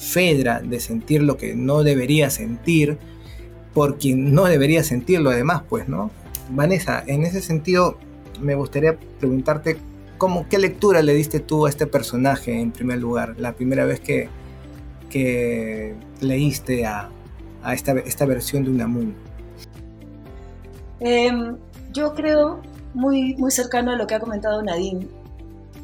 Fedra 0.00 0.60
de 0.60 0.80
sentir 0.80 1.22
lo 1.22 1.36
que 1.36 1.54
no 1.54 1.82
debería 1.82 2.30
sentir 2.30 2.96
por 3.74 3.98
quien 3.98 4.34
no 4.34 4.46
debería 4.46 4.82
sentirlo 4.82 5.30
además, 5.30 5.62
pues, 5.68 5.88
¿no? 5.88 6.10
Vanessa, 6.50 7.04
en 7.06 7.24
ese 7.24 7.42
sentido 7.42 7.98
me 8.40 8.54
gustaría 8.54 8.98
preguntarte 9.18 9.76
cómo, 10.18 10.48
qué 10.48 10.58
lectura 10.58 11.02
le 11.02 11.14
diste 11.14 11.38
tú 11.40 11.66
a 11.66 11.68
este 11.68 11.86
personaje 11.86 12.58
en 12.58 12.72
primer 12.72 12.98
lugar, 12.98 13.34
la 13.38 13.52
primera 13.52 13.84
vez 13.84 14.00
que, 14.00 14.28
que 15.10 15.94
leíste 16.20 16.86
a, 16.86 17.10
esta, 17.72 17.92
esta, 17.92 18.24
versión 18.24 18.64
de 18.64 18.70
Unamuno. 18.70 19.12
Em, 21.00 21.56
yo 21.92 22.14
creo, 22.14 22.60
muy, 22.94 23.34
muy 23.36 23.50
cercano 23.50 23.92
a 23.92 23.96
lo 23.96 24.06
que 24.06 24.14
ha 24.14 24.20
comentado 24.20 24.62
Nadine, 24.62 25.08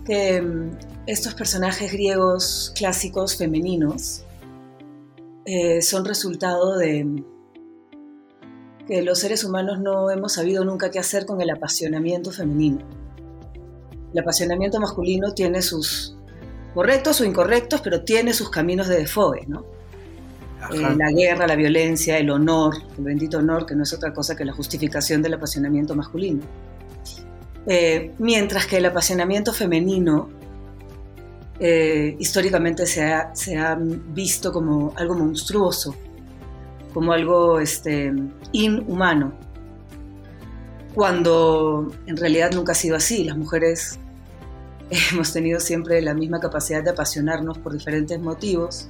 que 0.05 0.37
em, 0.37 0.71
estos 1.07 1.35
personajes 1.35 1.93
griegos 1.93 2.73
clásicos 2.77 3.37
femeninos 3.37 4.25
eh, 5.45 5.83
son 5.83 6.05
resultado 6.05 6.77
de 6.77 7.23
que 8.87 9.03
los 9.03 9.19
seres 9.19 9.45
humanos 9.45 9.81
no 9.81 10.11
hemos 10.11 10.35
sabido 10.35 10.65
nunca 10.65 10.91
qué 10.91 10.99
hacer 10.99 11.27
con 11.27 11.41
el 11.41 11.51
apasionamiento 11.51 12.31
femenino. 12.31 12.79
El 14.13 14.21
apasionamiento 14.21 14.81
masculino 14.81 15.35
tiene 15.35 15.61
sus 15.63 16.17
correctos 16.75 17.21
o 17.21 17.25
incorrectos, 17.25 17.81
pero 17.81 18.05
tiene 18.05 18.33
sus 18.33 18.51
caminos 18.51 18.89
de 18.89 18.99
defoe, 18.99 19.45
¿no? 19.47 19.65
Eh, 20.73 20.97
la 20.97 21.11
guerra, 21.11 21.47
la 21.47 21.57
violencia, 21.57 22.19
el 22.19 22.31
honor, 22.31 22.75
el 22.99 23.05
bendito 23.05 23.39
honor, 23.39 23.67
que 23.67 23.75
no 23.75 23.83
es 23.83 23.93
otra 23.93 24.13
cosa 24.13 24.37
que 24.37 24.45
la 24.45 24.53
justificación 24.53 25.23
del 25.23 25.35
apasionamiento 25.35 25.95
masculino. 25.95 26.43
Eh, 27.67 28.13
mientras 28.19 28.67
que 28.67 28.77
el 28.77 28.87
apasionamiento 28.87 29.53
femenino 29.53 30.29
eh, 31.59 32.17
históricamente 32.19 32.87
se 32.87 33.03
ha, 33.03 33.79
visto 33.79 34.53
como 34.53 34.93
algo 34.97 35.15
monstruoso, 35.15 35.95
como 36.93 37.13
algo 37.13 37.59
este, 37.59 38.13
inhumano, 38.53 39.33
cuando 40.95 41.93
en 42.07 42.17
realidad 42.17 42.53
nunca 42.53 42.73
ha 42.73 42.75
sido 42.75 42.97
así. 42.97 43.25
Las 43.25 43.37
mujeres 43.37 43.99
hemos 45.13 45.33
tenido 45.33 45.61
siempre 45.61 46.01
la 46.03 46.15
misma 46.15 46.41
capacidad 46.41 46.83
de 46.83 46.91
apasionarnos 46.91 47.59
por 47.59 47.73
diferentes 47.73 48.21
motivos 48.21 48.89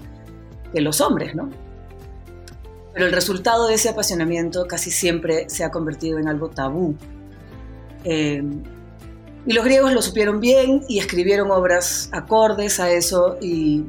que 0.73 0.81
los 0.81 1.01
hombres, 1.01 1.35
¿no? 1.35 1.49
Pero 2.97 3.09
el 3.09 3.13
resultado 3.13 3.69
de 3.69 3.75
ese 3.75 3.91
apasionamiento 3.91 4.67
casi 4.67 4.91
siempre 4.91 5.51
se 5.51 5.65
ha 5.65 5.71
convertido 5.71 6.19
en 6.19 6.29
algo 6.29 6.49
tabú. 6.49 6.97
Eh, 8.05 8.43
y 9.45 9.53
los 9.53 9.67
griegos 9.67 9.93
lo 9.93 10.01
supieron 10.01 10.41
bien 10.41 10.83
y 10.89 10.99
escribieron 10.99 11.51
obras 11.51 12.09
acordes 12.13 12.81
a 12.81 12.91
eso 12.91 13.37
y, 13.39 13.85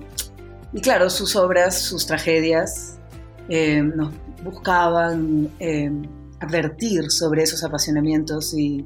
y 0.74 0.82
claro, 0.82 1.10
sus 1.10 1.38
obras, 1.38 1.80
sus 1.80 2.06
tragedias 2.06 3.00
eh, 3.48 3.82
nos 3.82 4.12
buscaban 4.44 5.52
eh, 5.60 5.90
advertir 6.42 7.10
sobre 7.10 7.44
esos 7.44 7.64
apasionamientos 7.64 8.54
y, 8.54 8.86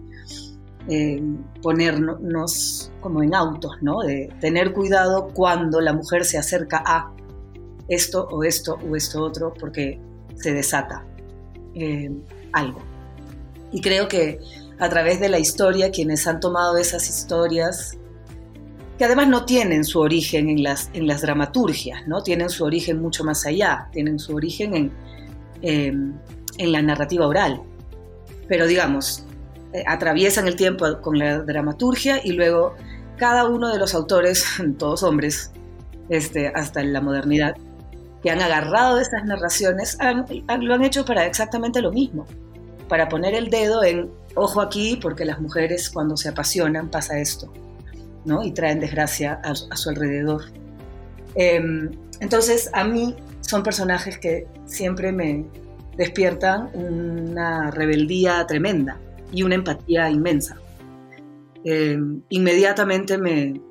ponernos 1.62 2.92
como 3.02 3.22
en 3.22 3.36
autos, 3.36 3.72
¿no? 3.82 4.02
De 4.02 4.34
tener 4.40 4.74
cuidado 4.74 5.30
cuando 5.34 5.80
la 5.80 5.94
mujer 5.94 6.26
se 6.26 6.40
acerca 6.40 6.84
a 6.86 7.14
esto 7.88 8.28
o 8.32 8.44
esto 8.44 8.80
o 8.90 8.96
esto 8.96 9.22
otro, 9.22 9.54
porque 9.54 10.02
se 10.36 10.54
desata 10.54 11.06
eh, 11.76 12.12
algo. 12.54 12.82
Y 13.72 13.82
creo 13.82 14.08
que 14.08 14.40
a 14.80 14.90
través 14.90 15.20
de 15.20 15.30
la 15.30 15.40
historia, 15.40 15.92
quienes 15.92 16.28
han 16.28 16.40
tomado 16.40 16.78
esas 16.78 17.08
historias, 17.08 17.98
que 18.98 19.06
además 19.06 19.28
no 19.30 19.46
tienen 19.46 19.84
su 19.84 20.00
origen 20.00 20.50
en 20.50 20.64
las, 20.64 20.90
en 20.94 21.08
las 21.08 21.22
dramaturgias, 21.22 22.08
¿no? 22.08 22.22
Tienen 22.22 22.50
su 22.50 22.64
origen 22.66 23.02
mucho 23.02 23.24
más 23.24 23.46
allá, 23.46 23.90
tienen 23.92 24.20
su 24.20 24.36
origen 24.36 24.76
en, 24.76 24.92
em, 25.62 26.14
en 26.58 26.72
la 26.72 26.82
narrativa 26.82 27.28
oral. 27.28 27.62
Pero 28.48 28.68
digamos, 28.68 29.26
eh, 29.74 29.84
atraviesan 29.88 30.48
el 30.48 30.56
tiempo 30.56 30.86
con 31.02 31.18
la 31.18 31.40
dramaturgia 31.40 32.20
y 32.24 32.34
luego 32.34 32.76
cada 33.18 33.48
uno 33.48 33.70
de 33.72 33.80
los 33.80 33.94
autores, 33.94 34.46
todos 34.78 35.04
hombres, 35.04 35.52
este, 36.10 36.48
hasta 36.48 36.84
la 36.84 37.02
modernidad, 37.02 37.56
que 38.22 38.30
han 38.30 38.42
agarrado 38.42 39.00
esas 39.00 39.26
narraciones, 39.26 39.98
lo 40.60 40.74
han 40.74 40.84
hecho 40.84 41.06
para 41.06 41.26
exactamente 41.26 41.82
lo 41.82 41.92
mismo, 41.92 42.26
para 42.88 43.10
poner 43.10 43.34
el 43.34 43.50
dedo 43.50 43.84
en, 43.84 44.12
ojo 44.36 44.62
aquí, 44.62 45.00
porque 45.02 45.26
las 45.26 45.40
mujeres 45.40 45.90
cuando 45.90 46.16
se 46.18 46.30
apasionan 46.30 46.90
pasa 46.90 47.20
esto, 47.20 47.52
¿no? 48.26 48.44
Y 48.44 48.52
traen 48.52 48.80
desgracia 48.80 49.42
a, 49.44 49.56
su 49.56 49.90
alrededor. 49.90 50.44
Em, 51.36 51.90
entonces, 52.20 52.70
a 52.74 52.84
mí 52.84 53.16
son 53.42 53.64
personajes 53.64 54.18
que 54.18 54.48
siempre 54.66 55.12
me 55.12 55.46
despiertan 55.98 56.70
una 56.74 57.72
rebeldía 57.72 58.46
tremenda 58.46 59.00
y 59.32 59.44
una 59.44 59.56
empatía 59.56 60.10
inmensa. 60.10 60.58
Em, 61.64 62.22
inmediatamente 62.30 63.18
me, 63.18 63.62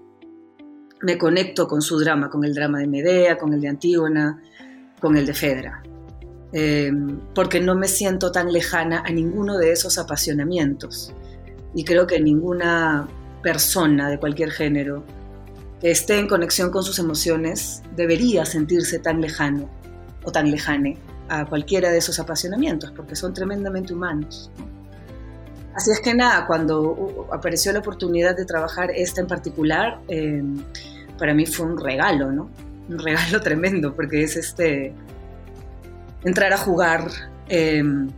me 1.02 1.18
conecto 1.18 1.66
con 1.66 1.82
su 1.82 1.98
drama, 1.98 2.30
con 2.30 2.44
el 2.44 2.54
drama 2.54 2.78
de 2.78 2.86
Medea, 2.86 3.38
con 3.38 3.52
el 3.52 3.60
de 3.60 3.68
Antígona, 3.68 4.42
con 5.00 5.16
el 5.16 5.26
de 5.26 5.34
Fedra, 5.34 5.82
em, 6.52 7.20
porque 7.34 7.60
no 7.60 7.74
me 7.74 7.88
siento 7.88 8.30
tan 8.30 8.52
lejana 8.52 9.02
a 9.04 9.10
ninguno 9.10 9.56
de 9.56 9.72
esos 9.72 9.98
apasionamientos. 9.98 11.12
Y 11.74 11.84
creo 11.84 12.06
que 12.06 12.20
ninguna 12.20 13.08
persona 13.42 14.10
de 14.10 14.18
cualquier 14.18 14.50
género 14.50 15.04
que 15.80 15.90
esté 15.90 16.18
en 16.18 16.28
conexión 16.28 16.70
con 16.70 16.82
sus 16.82 16.98
emociones 16.98 17.82
debería 17.96 18.44
sentirse 18.44 18.98
tan 18.98 19.20
lejano 19.20 19.70
o 20.24 20.30
tan 20.30 20.50
lejane 20.50 20.98
a 21.28 21.46
cualquiera 21.46 21.90
de 21.90 21.98
esos 21.98 22.18
apasionamientos, 22.18 22.90
porque 22.90 23.16
son 23.16 23.32
tremendamente 23.32 23.94
humanos. 23.94 24.50
Así 25.74 25.92
es 25.92 26.00
que 26.00 26.12
nada, 26.12 26.46
cuando 26.46 27.28
apareció 27.32 27.72
la 27.72 27.78
oportunidad 27.78 28.36
de 28.36 28.44
trabajar 28.44 28.90
esta 28.90 29.20
en 29.20 29.28
particular, 29.28 30.00
em, 30.08 30.58
para 31.20 31.34
mí 31.34 31.46
fue 31.46 31.66
un 31.66 31.78
regalo, 31.78 32.32
¿no? 32.32 32.50
Un 32.88 32.98
regalo 32.98 33.40
tremendo, 33.42 33.94
porque 33.94 34.24
es 34.24 34.36
este 34.36 34.92
entrar 36.24 36.52
a 36.52 36.56
jugar 36.56 37.06
em, 37.48 38.08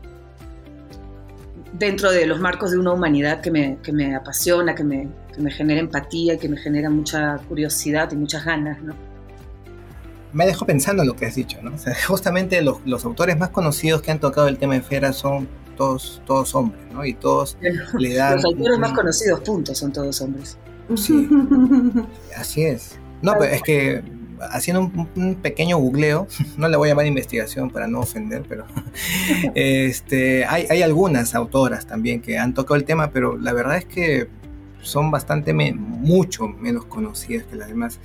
dentro 1.75 2.11
de 2.11 2.26
los 2.26 2.40
marcos 2.40 2.71
de 2.71 2.78
una 2.78 2.92
humanidad 2.92 3.40
que 3.40 3.50
me, 3.50 3.78
que 3.82 3.92
me 3.92 4.14
apasiona, 4.14 4.75
que 4.75 4.85
me, 4.85 5.09
que 5.35 5.42
me, 5.42 5.50
genera 5.50 5.80
empatía, 5.80 6.38
que 6.38 6.49
me 6.49 6.56
genera 6.56 6.88
mucha 6.88 7.38
curiosidad 7.49 8.11
y 8.12 8.16
muchas 8.16 8.44
ganas, 8.44 8.80
¿no? 8.82 8.94
Me 10.32 10.47
dejó 10.47 10.64
pensando 10.64 11.02
en 11.02 11.09
lo 11.09 11.16
que 11.16 11.26
has 11.26 11.35
dicho, 11.35 11.59
¿no? 11.61 11.75
O 11.75 11.78
sea, 11.78 11.94
justamente 12.06 12.62
los, 12.62 12.78
los 12.87 13.04
autores 13.04 13.37
más 13.37 13.50
conocidos 13.50 14.00
que 14.00 14.11
han 14.11 14.18
tocado 14.18 14.49
el 14.49 14.56
tema 14.56 14.75
de 14.75 14.80
Fera 14.80 15.12
son 15.12 15.47
todos, 15.76 16.23
todos 16.25 16.54
hombres, 16.54 16.82
¿no? 16.92 17.04
Y 17.04 17.14
todos 17.14 17.59
le 17.99 18.14
dan... 18.14 18.37
Los 18.37 18.44
autores 18.44 18.78
más 18.78 18.92
conocidos, 18.92 19.40
puntos, 19.40 19.76
son 19.78 19.92
todos 19.92 20.21
hombres. 20.23 20.56
Sí, 20.96 21.28
así 22.36 22.62
es. 22.62 22.99
No, 23.23 23.34
pero 23.38 23.52
es 23.52 23.62
que 23.62 24.02
haciendo 24.50 24.90
un, 25.14 25.36
pequeño 25.36 25.78
googleo, 25.78 26.26
no 26.56 26.69
le 26.69 26.76
voy 26.76 26.88
a 26.88 26.93
llamar 26.93 27.06
investigación 27.06 27.71
para 27.71 27.86
no 27.86 28.00
ofender, 28.00 28.43
pero 28.49 28.67
este, 29.54 30.45
hay, 30.45 30.67
hay, 30.69 30.82
algunas 30.82 31.34
autoras 31.34 31.86
también 31.86 32.21
que 32.21 32.38
han 32.38 32.54
tocado 32.54 32.76
el 32.76 32.84
tema, 32.84 33.10
pero 33.10 33.38
la 33.38 33.52
verdad 33.52 33.76
es 33.76 33.84
que 33.84 34.28
son 34.82 35.12
bastante, 35.12 35.52
mucho 35.52 36.49
menos 36.49 36.84
conocidas 36.86 37.47
que 37.47 37.56
las 37.56 37.69
demás. 37.69 38.00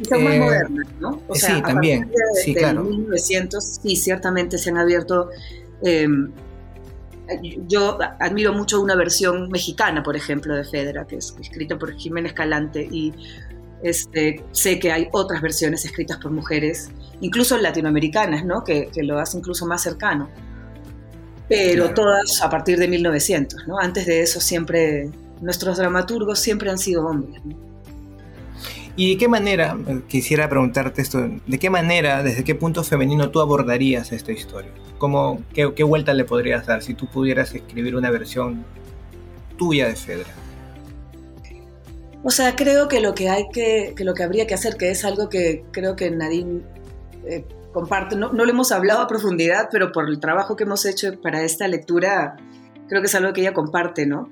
Y 0.00 0.04
son 0.04 0.24
más 0.24 0.34
eh, 0.34 0.40
modernas, 0.40 0.86
¿no? 1.00 1.22
O 1.28 1.34
sea, 1.34 1.56
sí, 1.56 1.62
también. 1.62 2.10
sí, 2.44 2.54
claro. 2.54 2.82
1900, 2.82 3.78
sí, 3.82 3.96
ciertamente 3.96 4.58
se 4.58 4.70
han 4.70 4.78
abierto 4.78 5.30
eh, 5.82 6.08
yo 7.66 7.98
admiro 8.20 8.52
mucho 8.52 8.80
una 8.80 8.94
versión 8.94 9.48
mexicana, 9.50 10.02
por 10.02 10.16
ejemplo, 10.16 10.54
de 10.54 10.64
Fedra, 10.64 11.06
que 11.06 11.16
es 11.16 11.34
escrita 11.40 11.78
por 11.78 11.94
Jiménez 11.96 12.32
Calante, 12.32 12.88
y 12.90 13.12
este, 13.82 14.44
sé 14.52 14.78
que 14.78 14.92
hay 14.92 15.08
otras 15.12 15.42
versiones 15.42 15.84
escritas 15.84 16.18
por 16.18 16.30
mujeres, 16.30 16.90
incluso 17.20 17.56
latinoamericanas, 17.58 18.44
¿no? 18.44 18.64
que, 18.64 18.90
lo 18.96 19.18
hace 19.18 19.38
incluso 19.38 19.66
más 19.66 19.82
cercano. 19.82 20.28
Pero 21.48 21.94
todas 21.94 22.42
a 22.42 22.50
partir 22.50 22.76
de 22.76 22.88
1900, 22.88 23.68
¿no? 23.68 23.78
Antes 23.78 24.06
de 24.06 24.20
eso 24.20 24.40
siempre, 24.40 25.08
nuestros 25.40 25.76
dramaturgos 25.76 26.40
siempre 26.40 26.70
han 26.70 26.78
sido 26.78 27.06
hombres. 27.06 27.40
¿Y 28.96 29.12
de 29.12 29.18
qué 29.18 29.28
manera, 29.28 29.76
quisiera 30.08 30.48
preguntarte 30.48 31.02
esto, 31.02 31.28
de 31.46 31.58
qué 31.58 31.68
manera, 31.68 32.22
desde 32.22 32.44
qué 32.44 32.54
punto 32.54 32.82
femenino 32.82 33.30
tú 33.30 33.40
abordarías 33.40 34.10
esta 34.10 34.32
historia? 34.32 34.70
¿Cómo, 34.96 35.42
qué, 35.52 35.74
qué, 35.74 35.84
vuelta 35.84 36.14
le 36.14 36.24
podrías 36.24 36.66
dar 36.66 36.82
si 36.82 36.94
tú 36.94 37.06
pudieras 37.06 37.54
escribir 37.54 37.94
una 37.94 38.10
versión 38.10 38.64
tuya 39.58 39.86
de 39.86 39.96
Fedra? 39.96 40.30
O 42.22 42.30
sea, 42.30 42.56
creo 42.56 42.88
que 42.88 43.00
lo 43.00 43.14
que 43.14 43.28
hay 43.28 43.44
que, 43.52 43.92
que 43.94 44.02
lo 44.02 44.14
que 44.14 44.22
habría 44.22 44.46
que 44.46 44.54
hacer, 44.54 44.76
que 44.76 44.90
es 44.90 45.04
algo 45.04 45.28
que 45.28 45.64
creo 45.72 45.94
que 45.94 46.10
Nadine 46.10 46.62
eh, 47.26 47.44
comparte, 47.74 48.16
no, 48.16 48.32
no 48.32 48.46
lo 48.46 48.50
hemos 48.50 48.72
hablado 48.72 49.02
a 49.02 49.06
profundidad, 49.06 49.68
pero 49.70 49.92
por 49.92 50.08
el 50.08 50.18
trabajo 50.20 50.56
que 50.56 50.64
hemos 50.64 50.86
hecho 50.86 51.20
para 51.20 51.42
esta 51.42 51.68
lectura, 51.68 52.36
creo 52.88 53.02
que 53.02 53.06
es 53.08 53.14
algo 53.14 53.34
que 53.34 53.42
ella 53.42 53.52
comparte, 53.52 54.06
¿no? 54.06 54.30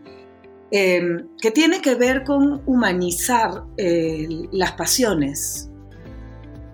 Em, 0.77 1.29
que 1.41 1.53
tiene 1.53 1.81
que 1.81 1.95
ver 1.95 2.25
con 2.25 2.61
humanizar 2.67 3.63
eh, 3.77 4.27
las 4.51 4.73
pasiones, 4.73 5.71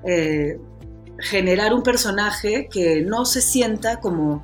eh, 0.07 0.59
generar 1.19 1.75
un 1.75 1.83
personaje 1.83 2.67
que 2.73 3.03
no 3.03 3.27
se 3.27 3.43
sienta 3.43 4.01
como 4.01 4.43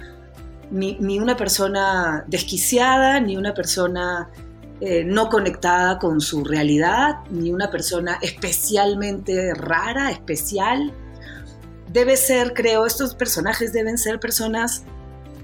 ni, 0.71 1.19
una 1.19 1.39
persona 1.39 2.27
desquiciada, 2.29 3.19
ni 3.19 3.39
una 3.39 3.55
persona 3.55 4.29
eh, 4.83 5.05
no 5.07 5.31
conectada 5.31 5.99
con 5.99 6.21
su 6.21 6.45
realidad, 6.45 7.21
ni 7.31 7.51
una 7.51 7.71
persona 7.71 8.19
especialmente 8.21 9.55
rara, 9.55 10.11
especial. 10.11 10.93
Debe 11.91 12.19
ser, 12.19 12.53
creo, 12.53 12.85
estos 12.85 13.15
personajes 13.15 13.73
deben 13.73 13.97
ser 13.97 14.21
personas 14.21 14.85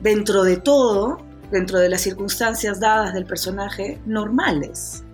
dentro 0.03 0.45
de 0.45 0.59
todo 0.59 1.32
dentro 1.53 1.79
de 1.79 1.91
las 1.91 2.01
circunstancias 2.01 2.81
dadas 2.81 3.15
del 3.15 3.27
personaje 3.27 4.01
normales. 4.07 5.05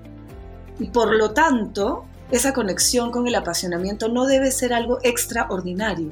Y 0.79 0.87
por 0.88 1.14
lo 1.14 1.33
tanto, 1.33 2.05
esa 2.31 2.55
conexión 2.55 3.11
con 3.11 3.27
el 3.27 3.35
apasionamiento 3.35 4.09
no 4.09 4.24
debe 4.27 4.51
ser 4.53 4.72
algo 4.72 4.98
extraordinario, 5.03 6.11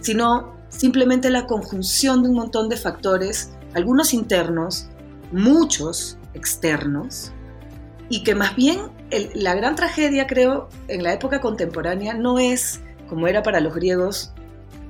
sino 0.00 0.52
simplemente 0.68 1.30
la 1.30 1.46
conjunción 1.46 2.22
de 2.22 2.28
un 2.28 2.36
montón 2.36 2.68
de 2.68 2.76
factores, 2.76 3.52
algunos 3.74 4.12
internos, 4.12 4.88
muchos 5.32 6.18
externos, 6.34 7.32
y 8.08 8.22
que 8.24 8.34
más 8.34 8.54
bien 8.54 8.80
la 9.34 9.54
gran 9.54 9.74
tragedia, 9.74 10.26
creo, 10.26 10.68
en 10.88 11.02
la 11.02 11.14
época 11.14 11.40
contemporánea 11.40 12.12
no 12.12 12.38
es, 12.38 12.80
como 13.08 13.28
era 13.28 13.42
para 13.42 13.60
los 13.60 13.74
griegos, 13.74 14.32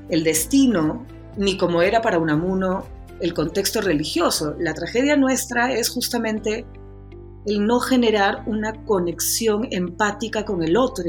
el 0.08 0.24
destino, 0.24 1.06
ni 1.36 1.56
como 1.56 1.82
era 1.82 2.02
para 2.02 2.18
Unamuno 2.18 2.84
el 3.22 3.34
contexto 3.34 3.80
religioso. 3.80 4.56
La 4.58 4.74
tragedia 4.74 5.16
nuestra 5.16 5.72
es 5.72 5.88
justamente 5.88 6.66
el 7.46 7.64
no 7.64 7.78
generar 7.78 8.42
una 8.46 8.84
conexión 8.84 9.68
empática 9.70 10.44
con 10.44 10.62
el 10.62 10.76
otro, 10.76 11.04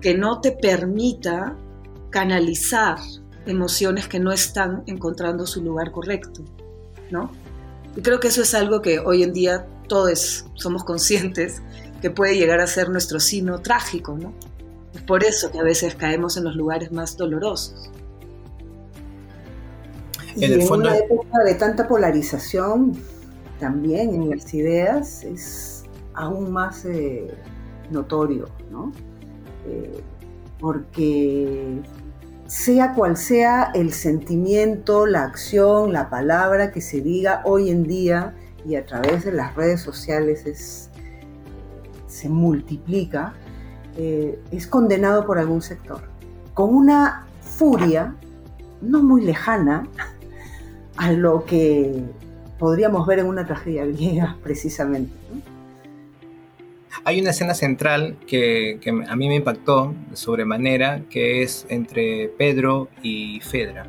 que 0.00 0.16
no 0.16 0.40
te 0.40 0.52
permita 0.52 1.56
canalizar 2.10 2.98
emociones 3.44 4.08
que 4.08 4.20
no 4.20 4.32
están 4.32 4.82
encontrando 4.86 5.46
su 5.46 5.62
lugar 5.62 5.92
correcto, 5.92 6.42
¿no? 7.10 7.30
Y 7.94 8.00
creo 8.00 8.18
que 8.18 8.28
eso 8.28 8.42
es 8.42 8.54
algo 8.54 8.80
que 8.80 9.00
hoy 9.00 9.22
en 9.22 9.34
día 9.34 9.66
todos 9.86 10.46
somos 10.54 10.82
conscientes 10.84 11.62
que 12.00 12.10
puede 12.10 12.36
llegar 12.36 12.60
a 12.60 12.66
ser 12.66 12.88
nuestro 12.88 13.20
sino 13.20 13.60
trágico, 13.60 14.16
¿no? 14.16 14.32
Es 14.94 15.02
por 15.02 15.24
eso 15.24 15.50
que 15.50 15.58
a 15.58 15.62
veces 15.62 15.94
caemos 15.94 16.38
en 16.38 16.44
los 16.44 16.56
lugares 16.56 16.90
más 16.90 17.18
dolorosos. 17.18 17.90
Y 20.36 20.44
en, 20.44 20.70
una 20.70 20.96
época 20.96 21.42
de 21.44 21.54
tanta 21.54 21.86
polarización, 21.86 22.92
también 23.58 24.14
en 24.14 24.30
las 24.30 24.52
ideas, 24.54 25.24
es 25.24 25.84
aún 26.14 26.50
más 26.50 26.84
eh, 26.84 27.28
notorio, 27.90 28.48
¿no? 28.70 28.92
Eh, 29.66 30.00
porque 30.58 31.80
sea 32.46 32.94
cual 32.94 33.16
sea 33.16 33.70
el 33.74 33.92
sentimiento, 33.92 35.06
la 35.06 35.24
acción, 35.24 35.92
la 35.92 36.10
palabra 36.10 36.70
que 36.70 36.80
se 36.80 37.00
diga 37.00 37.42
hoy 37.44 37.70
en 37.70 37.84
día 37.84 38.34
y 38.64 38.76
a 38.76 38.86
través 38.86 39.24
de 39.24 39.32
las 39.32 39.54
redes 39.56 39.80
sociales 39.80 40.46
es, 40.46 40.90
se 42.06 42.28
multiplica, 42.28 43.34
eh, 43.96 44.38
es 44.50 44.66
condenado 44.66 45.26
por 45.26 45.38
algún 45.38 45.62
sector, 45.62 46.02
con 46.54 46.74
una 46.74 47.26
furia 47.40 48.14
no 48.80 49.02
muy 49.02 49.24
lejana 49.24 49.88
a 50.96 51.12
lo 51.12 51.44
que 51.44 51.92
podríamos 52.58 53.06
ver 53.06 53.18
en 53.18 53.26
una 53.26 53.46
tragedia 53.46 53.84
griega 53.84 54.36
precisamente. 54.42 55.12
Hay 57.04 57.20
una 57.20 57.30
escena 57.30 57.54
central 57.54 58.16
que, 58.26 58.78
a 59.08 59.16
mí 59.16 59.28
me 59.28 59.36
impactó 59.36 59.94
de 60.10 60.16
sobremanera, 60.16 61.02
que 61.10 61.42
es 61.42 61.66
entre 61.68 62.28
Pedro 62.28 62.88
y 63.02 63.40
Fedra. 63.40 63.86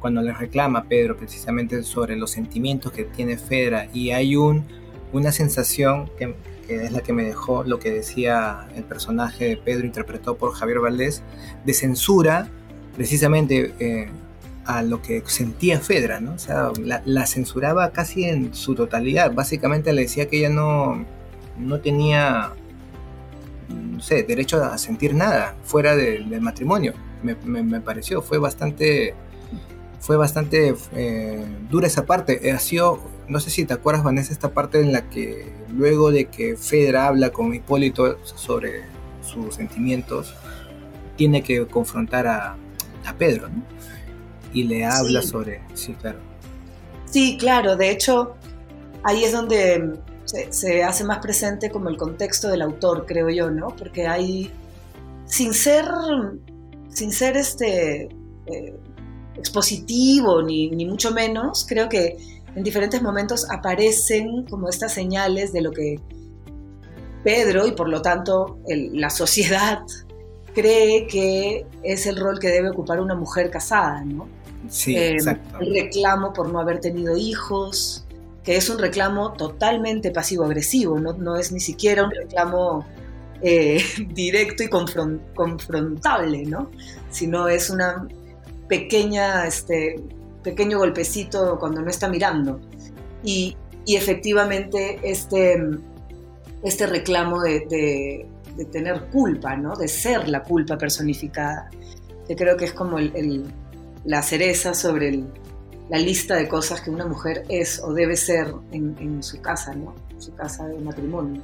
Cuando 0.00 0.20
le 0.22 0.32
reclama 0.32 0.84
Pedro 0.84 1.16
precisamente 1.16 1.82
sobre 1.84 2.16
los 2.16 2.32
sentimientos 2.32 2.90
que 2.90 3.04
tiene 3.04 3.36
Fedra 3.36 3.86
y 3.92 4.10
hay 4.10 4.34
un, 4.34 4.64
una 5.12 5.30
sensación 5.30 6.10
que, 6.18 6.34
es 6.68 6.90
la 6.90 7.02
que 7.02 7.12
me 7.12 7.22
dejó 7.22 7.62
lo 7.62 7.78
que 7.78 7.92
decía 7.92 8.66
el 8.74 8.82
personaje 8.82 9.44
de 9.44 9.56
Pedro 9.56 9.86
interpretado 9.86 10.36
por 10.36 10.52
Javier 10.52 10.80
Valdés, 10.80 11.22
de 11.64 11.74
censura 11.74 12.48
precisamente 12.96 13.74
eh, 13.78 14.08
a 14.76 14.82
lo 14.82 15.02
que 15.02 15.22
sentía 15.26 15.80
Fedra, 15.80 16.20
¿no? 16.20 16.34
O 16.34 16.38
sea, 16.38 16.70
la, 16.84 17.26
censuraba 17.26 17.90
casi 17.90 18.24
en 18.24 18.54
su 18.54 18.74
totalidad. 18.74 19.32
Básicamente 19.32 19.92
le 19.92 20.02
decía 20.02 20.28
que 20.28 20.38
ella 20.38 20.50
no, 20.50 21.04
no 21.58 21.80
tenía, 21.80 22.52
no 23.68 24.00
sé, 24.00 24.22
derecho 24.22 24.62
a 24.62 24.78
sentir 24.78 25.14
nada 25.14 25.54
fuera 25.64 25.96
del 25.96 26.40
matrimonio. 26.40 26.94
Me, 27.22 27.80
pareció, 27.80 28.22
fue 28.22 28.38
bastante, 28.38 29.14
fue 29.98 30.16
bastante 30.16 30.74
eh, 30.94 31.44
dura 31.70 31.86
esa 31.86 32.06
parte. 32.06 32.50
Ha 32.50 32.58
sido, 32.58 33.00
no 33.28 33.40
sé 33.40 33.50
si 33.50 33.64
te 33.64 33.74
acuerdas, 33.74 34.02
Vanessa, 34.02 34.32
esta 34.32 34.52
parte 34.52 34.80
en 34.80 34.92
la 34.92 35.08
que 35.10 35.52
luego 35.70 36.10
de 36.10 36.26
que 36.26 36.56
Fedra 36.56 37.06
habla 37.06 37.30
con 37.30 37.54
Hipólito 37.54 38.18
sobre 38.24 38.82
sus 39.22 39.54
sentimientos, 39.54 40.34
tiene 41.16 41.42
que 41.42 41.66
confrontar 41.66 42.26
a, 42.26 42.56
Pedro, 43.18 43.48
¿no? 43.48 43.62
Y 44.52 44.64
le 44.64 44.84
habla 44.84 45.22
sobre, 45.22 45.62
sí, 45.74 45.94
claro. 45.94 46.18
Sí, 47.04 47.36
claro, 47.38 47.76
de 47.76 47.90
hecho, 47.90 48.34
ahí 49.02 49.24
es 49.24 49.32
donde 49.32 49.98
se, 50.24 50.82
hace 50.82 51.04
más 51.04 51.18
presente 51.18 51.70
como 51.70 51.88
el 51.88 51.96
contexto 51.96 52.48
del 52.48 52.62
autor, 52.62 53.04
creo 53.06 53.30
yo, 53.30 53.50
¿no? 53.50 53.68
Porque 53.68 54.06
hay, 54.06 54.50
sin 55.26 55.54
ser, 55.54 55.86
sin 56.88 57.12
ser 57.12 57.36
este, 57.36 58.08
eh, 58.46 58.76
expositivo 59.36 60.42
ni, 60.42 60.70
ni 60.70 60.86
mucho 60.86 61.12
menos, 61.12 61.66
creo 61.68 61.88
que 61.88 62.16
en 62.54 62.62
diferentes 62.64 63.02
momentos 63.02 63.48
aparecen 63.50 64.44
como 64.46 64.68
estas 64.68 64.92
señales 64.92 65.52
de 65.52 65.62
lo 65.62 65.72
que 65.72 66.00
Pedro 67.22 67.66
y 67.66 67.72
por 67.72 67.88
lo 67.88 68.02
tanto 68.02 68.58
la 68.66 69.10
sociedad 69.10 69.82
cree 70.54 71.06
que 71.06 71.66
es 71.82 72.06
el 72.06 72.16
rol 72.16 72.38
que 72.38 72.48
debe 72.48 72.70
ocupar 72.70 73.00
una 73.00 73.14
mujer 73.14 73.50
casada, 73.50 74.04
¿no? 74.04 74.28
Sí, 74.70 74.96
eh. 74.96 75.18
El 75.60 75.74
reclamo 75.74 76.32
por 76.32 76.50
no 76.50 76.60
haber 76.60 76.80
tenido 76.80 77.16
hijos, 77.16 78.06
que 78.44 78.56
es 78.56 78.70
un 78.70 78.78
reclamo 78.78 79.32
totalmente 79.32 80.12
pasivo-agresivo, 80.12 80.98
no, 80.98 81.36
es 81.36 81.50
ni 81.52 81.60
siquiera 81.60 82.04
un 82.04 82.12
reclamo 82.12 82.86
eh, 83.42 83.82
directo 84.14 84.62
y 84.62 84.68
confrontable, 84.68 86.44
¿no? 86.44 86.70
sino 87.10 87.48
es 87.48 87.68
una 87.68 88.06
pequeña, 88.68 89.46
este, 89.46 90.00
pequeño 90.44 90.78
golpecito 90.78 91.58
cuando 91.58 91.82
no 91.82 91.90
está 91.90 92.08
mirando. 92.08 92.60
Y, 93.22 93.56
efectivamente 93.86 95.00
este, 95.02 95.60
este 96.62 96.86
reclamo 96.86 97.40
de, 97.42 98.24
tener 98.70 99.06
culpa, 99.06 99.56
¿no? 99.56 99.74
de 99.74 99.88
ser 99.88 100.28
la 100.28 100.44
culpa 100.44 100.78
personificada, 100.78 101.68
que 102.28 102.36
creo 102.36 102.56
que 102.56 102.66
es 102.66 102.72
como 102.72 102.98
la 104.04 104.22
cereza 104.22 104.74
sobre 104.74 105.08
el, 105.08 105.26
la 105.90 105.98
lista 105.98 106.36
de 106.36 106.48
cosas 106.48 106.80
que 106.80 106.90
una 106.90 107.06
mujer 107.06 107.44
es 107.48 107.80
o 107.82 107.92
debe 107.92 108.16
ser 108.16 108.54
en, 108.70 109.22
su 109.22 109.40
casa, 109.42 109.74
¿no? 109.74 109.94
Su 110.18 110.32
casa 110.34 110.66
de 110.66 110.78
matrimonio. 110.78 111.42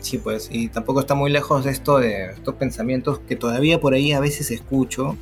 Sí, 0.00 0.18
pues, 0.18 0.48
y 0.52 0.68
tampoco 0.68 1.00
está 1.00 1.14
muy 1.14 1.30
lejos 1.30 1.64
de 1.64 1.72
esto, 1.72 1.98
de 1.98 2.32
estos 2.32 2.54
pensamientos 2.54 3.18
que 3.20 3.36
todavía 3.36 3.80
por 3.80 3.94
ahí 3.94 4.12
a 4.12 4.20
veces 4.20 4.50
escucho, 4.50 5.16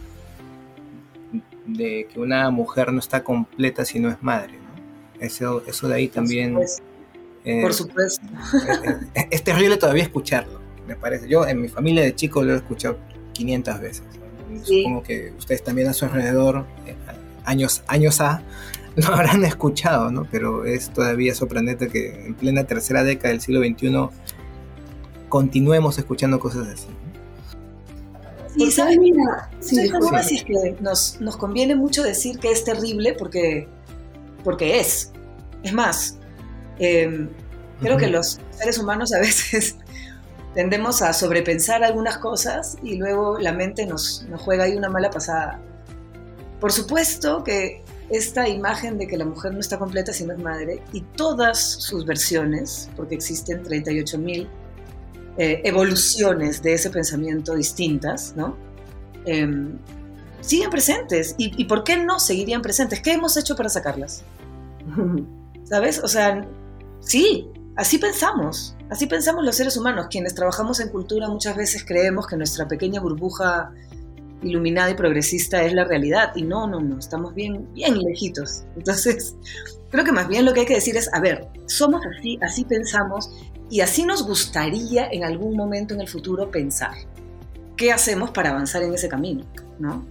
de 1.66 2.08
que 2.12 2.20
una 2.20 2.50
mujer 2.50 2.92
no 2.92 2.98
está 2.98 3.24
completa 3.24 3.84
si 3.84 3.98
no 3.98 4.10
es 4.10 4.22
madre, 4.22 4.54
¿no? 4.58 5.22
Eso, 5.24 5.62
eso 5.66 5.88
de 5.88 5.94
ahí 5.94 6.08
también... 6.08 6.58
Eh, 7.44 7.62
por 7.62 7.72
supuesto. 7.72 8.24
Eh, 8.24 8.98
eh, 9.14 9.28
es, 9.30 9.42
terrible 9.42 9.76
todavía 9.76 10.02
escucharlo, 10.02 10.60
me 10.86 10.96
parece. 10.96 11.28
Yo 11.28 11.46
en 11.46 11.60
mi 11.60 11.68
familia 11.68 12.02
de 12.02 12.14
chicos 12.14 12.44
lo 12.44 12.52
he 12.52 12.56
escuchado 12.56 12.98
500 13.32 13.80
veces. 13.80 14.02
Supongo 14.62 15.02
que 15.02 15.32
ustedes 15.38 15.62
también 15.62 15.88
a 15.88 15.92
su 15.92 16.04
alrededor 16.04 16.66
años, 17.44 17.82
años 17.86 18.20
A, 18.20 18.42
lo 18.96 19.06
habrán 19.08 19.44
escuchado, 19.44 20.10
¿no? 20.10 20.26
Pero 20.30 20.64
es 20.64 20.90
todavía 20.90 21.34
sorprendente 21.34 21.88
que 21.88 22.26
en 22.26 22.34
plena 22.34 22.64
tercera 22.64 23.02
década 23.02 23.30
del 23.30 23.40
siglo 23.40 23.60
XXI 23.60 24.08
continuemos 25.28 25.98
escuchando 25.98 26.38
cosas 26.38 26.68
así. 26.68 26.88
Sí, 28.54 28.70
¿sabes? 28.70 28.98
Mira, 28.98 29.50
sí, 29.60 29.76
sí, 30.22 30.44
que 30.44 30.76
nos, 30.80 31.18
nos, 31.22 31.38
conviene 31.38 31.74
mucho 31.74 32.02
decir 32.02 32.38
que 32.38 32.50
es 32.50 32.64
terrible 32.64 33.14
porque, 33.14 33.66
porque 34.44 34.78
es. 34.78 35.10
Es 35.62 35.72
más, 35.72 36.18
em, 36.78 37.30
creo 37.80 37.96
que 37.96 38.08
los 38.08 38.40
seres 38.50 38.78
humanos 38.78 39.14
a 39.14 39.20
veces 39.20 39.76
tendemos 40.54 41.02
a 41.02 41.12
sobrepensar 41.12 41.82
algunas 41.82 42.18
cosas 42.18 42.76
y 42.82 42.96
luego 42.96 43.38
la 43.38 43.52
mente 43.52 43.86
nos, 43.86 44.26
juega 44.38 44.64
ahí 44.64 44.76
una 44.76 44.88
mala 44.88 45.10
pasada. 45.10 45.60
Por 46.60 46.72
supuesto 46.72 47.42
que 47.42 47.82
esta 48.10 48.48
imagen 48.48 48.98
de 48.98 49.06
que 49.06 49.16
la 49.16 49.24
mujer 49.24 49.54
no 49.54 49.60
está 49.60 49.78
completa 49.78 50.12
si 50.12 50.24
no 50.24 50.34
es 50.34 50.38
madre 50.38 50.82
y 50.92 51.00
todas 51.00 51.58
sus 51.58 52.04
versiones, 52.04 52.90
porque 52.96 53.14
existen 53.14 53.64
38.000 53.64 54.48
eh, 55.38 55.62
evoluciones 55.64 56.62
de 56.62 56.74
ese 56.74 56.90
pensamiento 56.90 57.54
distintas, 57.54 58.34
¿no? 58.36 58.56
Em, 59.24 59.78
siguen 60.40 60.68
presentes. 60.68 61.34
¿Y, 61.38 61.60
¿Y 61.60 61.64
por 61.64 61.84
qué 61.84 61.96
no 61.96 62.18
seguirían 62.18 62.60
presentes? 62.60 63.00
¿Qué 63.00 63.12
hemos 63.12 63.36
hecho 63.38 63.56
para 63.56 63.70
sacarlas? 63.70 64.22
¿Sabes? 65.64 66.00
O 66.04 66.08
sea, 66.08 66.46
sí, 67.00 67.48
así 67.76 67.98
pensamos. 67.98 68.76
Así 68.90 69.06
pensamos 69.06 69.44
los 69.44 69.56
seres 69.56 69.76
humanos. 69.76 70.06
Quienes 70.10 70.34
trabajamos 70.34 70.80
en 70.80 70.88
cultura 70.88 71.28
muchas 71.28 71.56
veces 71.56 71.84
creemos 71.84 72.26
que 72.26 72.36
nuestra 72.36 72.68
pequeña 72.68 73.00
burbuja 73.00 73.72
iluminada 74.42 74.90
y 74.90 74.94
progresista 74.94 75.62
es 75.62 75.72
la 75.72 75.84
realidad. 75.84 76.32
Y 76.34 76.42
no, 76.42 76.66
no, 76.66 76.80
no, 76.80 76.98
estamos 76.98 77.34
bien, 77.34 77.72
bien 77.74 77.98
lejitos. 77.98 78.64
Entonces, 78.76 79.34
creo 79.90 80.04
que 80.04 80.12
más 80.12 80.28
bien 80.28 80.44
lo 80.44 80.52
que 80.52 80.60
hay 80.60 80.66
que 80.66 80.74
decir 80.74 80.96
es, 80.96 81.12
a 81.12 81.20
ver, 81.20 81.48
somos 81.66 82.02
así, 82.06 82.38
así 82.42 82.64
pensamos 82.64 83.30
y 83.70 83.80
así 83.80 84.04
nos 84.04 84.26
gustaría 84.26 85.08
en 85.10 85.24
algún 85.24 85.56
momento 85.56 85.94
en 85.94 86.02
el 86.02 86.08
futuro 86.08 86.50
pensar. 86.50 86.94
¿Qué 87.76 87.92
hacemos 87.92 88.30
para 88.30 88.50
avanzar 88.50 88.82
en 88.82 88.92
ese 88.92 89.08
camino? 89.08 89.44
¿No? 89.78 90.04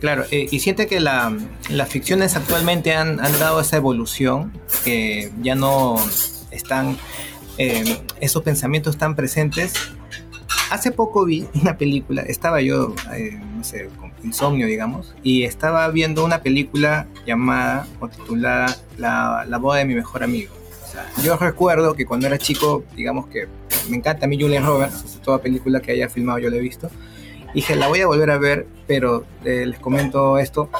Claro, 0.00 0.24
eh, 0.32 0.48
y 0.50 0.58
siente 0.58 0.88
que 0.88 0.98
la, 0.98 1.36
las 1.68 1.88
ficciones 1.88 2.34
actualmente 2.34 2.92
han 2.94 3.18
dado 3.18 3.60
esa 3.60 3.76
evolución, 3.76 4.52
que 4.82 5.30
ya 5.42 5.54
no 5.54 5.96
están 6.52 6.96
eh, 7.58 7.98
esos 8.20 8.42
pensamientos 8.42 8.96
tan 8.96 9.14
presentes 9.14 9.74
Hace 10.72 10.90
poco 10.90 11.26
vi 11.26 11.46
una 11.60 11.76
película, 11.76 12.22
estaba 12.22 12.62
yo, 12.62 12.94
eh, 13.14 13.38
no 13.56 13.62
sé, 13.62 13.90
con 13.98 14.10
insomnio, 14.22 14.66
digamos, 14.66 15.14
y 15.22 15.44
estaba 15.44 15.86
viendo 15.90 16.24
una 16.24 16.40
película 16.40 17.06
llamada 17.26 17.86
o 18.00 18.08
titulada 18.08 18.74
La, 18.96 19.44
la 19.46 19.58
boda 19.58 19.80
de 19.80 19.84
mi 19.84 19.94
mejor 19.94 20.22
amigo. 20.22 20.54
yo 21.22 21.36
recuerdo 21.36 21.94
que 21.94 22.06
cuando 22.06 22.26
era 22.26 22.38
chico, 22.38 22.84
digamos 22.96 23.26
que 23.26 23.48
me 23.90 23.98
encanta 23.98 24.24
a 24.24 24.28
mí 24.28 24.40
Julian 24.40 24.64
Roberts, 24.64 25.20
toda 25.22 25.42
película 25.42 25.80
que 25.80 25.92
haya 25.92 26.08
filmado 26.08 26.38
yo 26.38 26.48
la 26.48 26.56
he 26.56 26.60
visto. 26.60 26.90
dije, 27.54 27.76
la 27.76 27.88
voy 27.88 28.00
a 28.00 28.06
volver 28.06 28.30
a 28.30 28.38
ver, 28.38 28.66
pero 28.86 29.26
eh, 29.44 29.66
les 29.66 29.78
comento 29.78 30.38
esto 30.38 30.70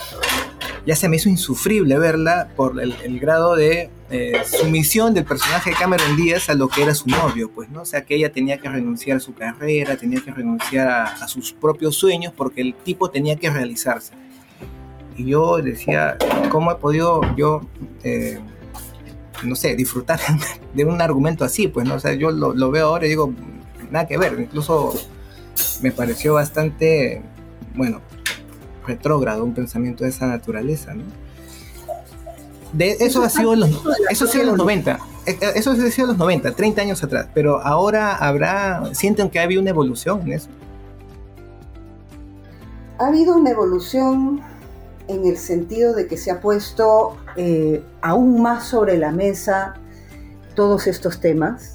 ya 0.87 0.97
se 0.97 1.09
me 1.09 1.17
hizo 1.17 1.29
insufrible 1.29 1.99
verla 1.99 2.49
por 2.57 2.81
el, 2.81 3.21
grado 3.21 3.55
de 3.55 3.91
eh, 4.13 4.43
sumisión 4.45 5.15
del 5.15 5.25
personaje 5.25 5.71
de 5.71 5.77
Cameron 5.77 6.17
Díaz 6.17 6.51
a 6.51 6.55
lo 6.55 6.69
que 6.69 6.83
era 6.83 6.95
su 6.95 7.09
novio, 7.09 7.51
pues, 7.51 7.71
¿no? 7.71 7.81
O 7.81 7.85
sea, 7.87 8.05
que 8.05 8.15
ella 8.15 8.31
tenía 8.31 8.59
que 8.59 8.69
renunciar 8.69 9.17
a 9.17 9.21
su 9.21 9.33
carrera, 9.33 9.97
tenía 9.97 10.21
que 10.21 10.31
renunciar 10.31 10.87
a, 10.89 11.29
sus 11.29 11.55
propios 11.55 11.97
sueños 11.97 12.33
porque 12.37 12.61
el 12.61 12.75
tipo 12.75 13.11
tenía 13.11 13.37
que 13.37 13.49
realizarse. 13.49 14.13
Y 15.17 15.25
yo 15.25 15.57
decía, 15.63 16.19
¿cómo 16.51 16.73
he 16.73 16.75
podido 16.75 17.23
yo, 17.37 17.63
eh, 18.03 18.39
no 19.45 19.57
sé, 19.57 19.77
disfrutar 19.77 20.21
de 20.75 20.85
un 20.85 21.01
argumento 21.01 21.43
así? 21.43 21.69
Pues, 21.69 21.89
¿no? 21.89 21.95
O 21.95 22.01
sea, 22.01 22.13
yo 22.13 22.31
lo, 22.31 22.53
lo 22.53 22.71
veo 22.71 22.89
ahora 22.89 23.07
y 23.07 23.09
digo, 23.09 23.33
nada 23.91 24.07
que 24.07 24.19
ver, 24.19 24.39
incluso 24.39 24.93
me 25.81 25.91
pareció 25.91 26.35
bastante, 26.35 27.23
bueno, 27.75 28.03
retrógrado, 28.87 29.43
un 29.43 29.55
pensamiento 29.55 30.05
de 30.05 30.11
esa 30.11 30.27
naturaleza, 30.27 30.93
¿no? 30.93 31.05
De, 32.73 32.97
eso, 33.01 33.23
ha 33.23 33.29
sido 33.29 33.55
los, 33.55 33.71
eso 34.11 34.25
ha 34.25 34.29
sido 34.29 34.45
los 34.45 34.57
90. 34.57 34.99
Eh, 35.27 35.39
eh, 35.41 35.53
eso 35.55 35.73
ha 35.73 35.91
sido 35.91 36.09
los 36.09 36.19
90, 36.19 36.53
30 36.53 36.83
años 36.83 37.03
atrás. 37.03 37.29
Pero 37.35 37.61
ahora 37.61 38.17
habrá, 38.17 38.95
sienten 38.95 39.29
que 39.29 39.41
ha 39.41 39.43
habido 39.43 39.61
una 39.61 39.71
evolución 39.71 40.23
en 40.23 40.33
eso. 40.33 40.49
Ha 42.99 43.09
habido 43.09 43.37
una 43.37 43.51
evolución 43.51 44.41
en 45.09 45.27
el 45.27 45.37
sentido 45.37 45.95
de 45.95 46.07
que 46.07 46.17
se 46.17 46.31
ha 46.31 46.41
puesto 46.41 47.17
eh, 47.37 47.83
aún 48.01 48.41
más 48.41 48.69
sobre 48.69 48.97
la 48.97 49.11
mesa 49.11 49.75
todos 50.55 50.87
estos 50.87 51.21
temas, 51.21 51.75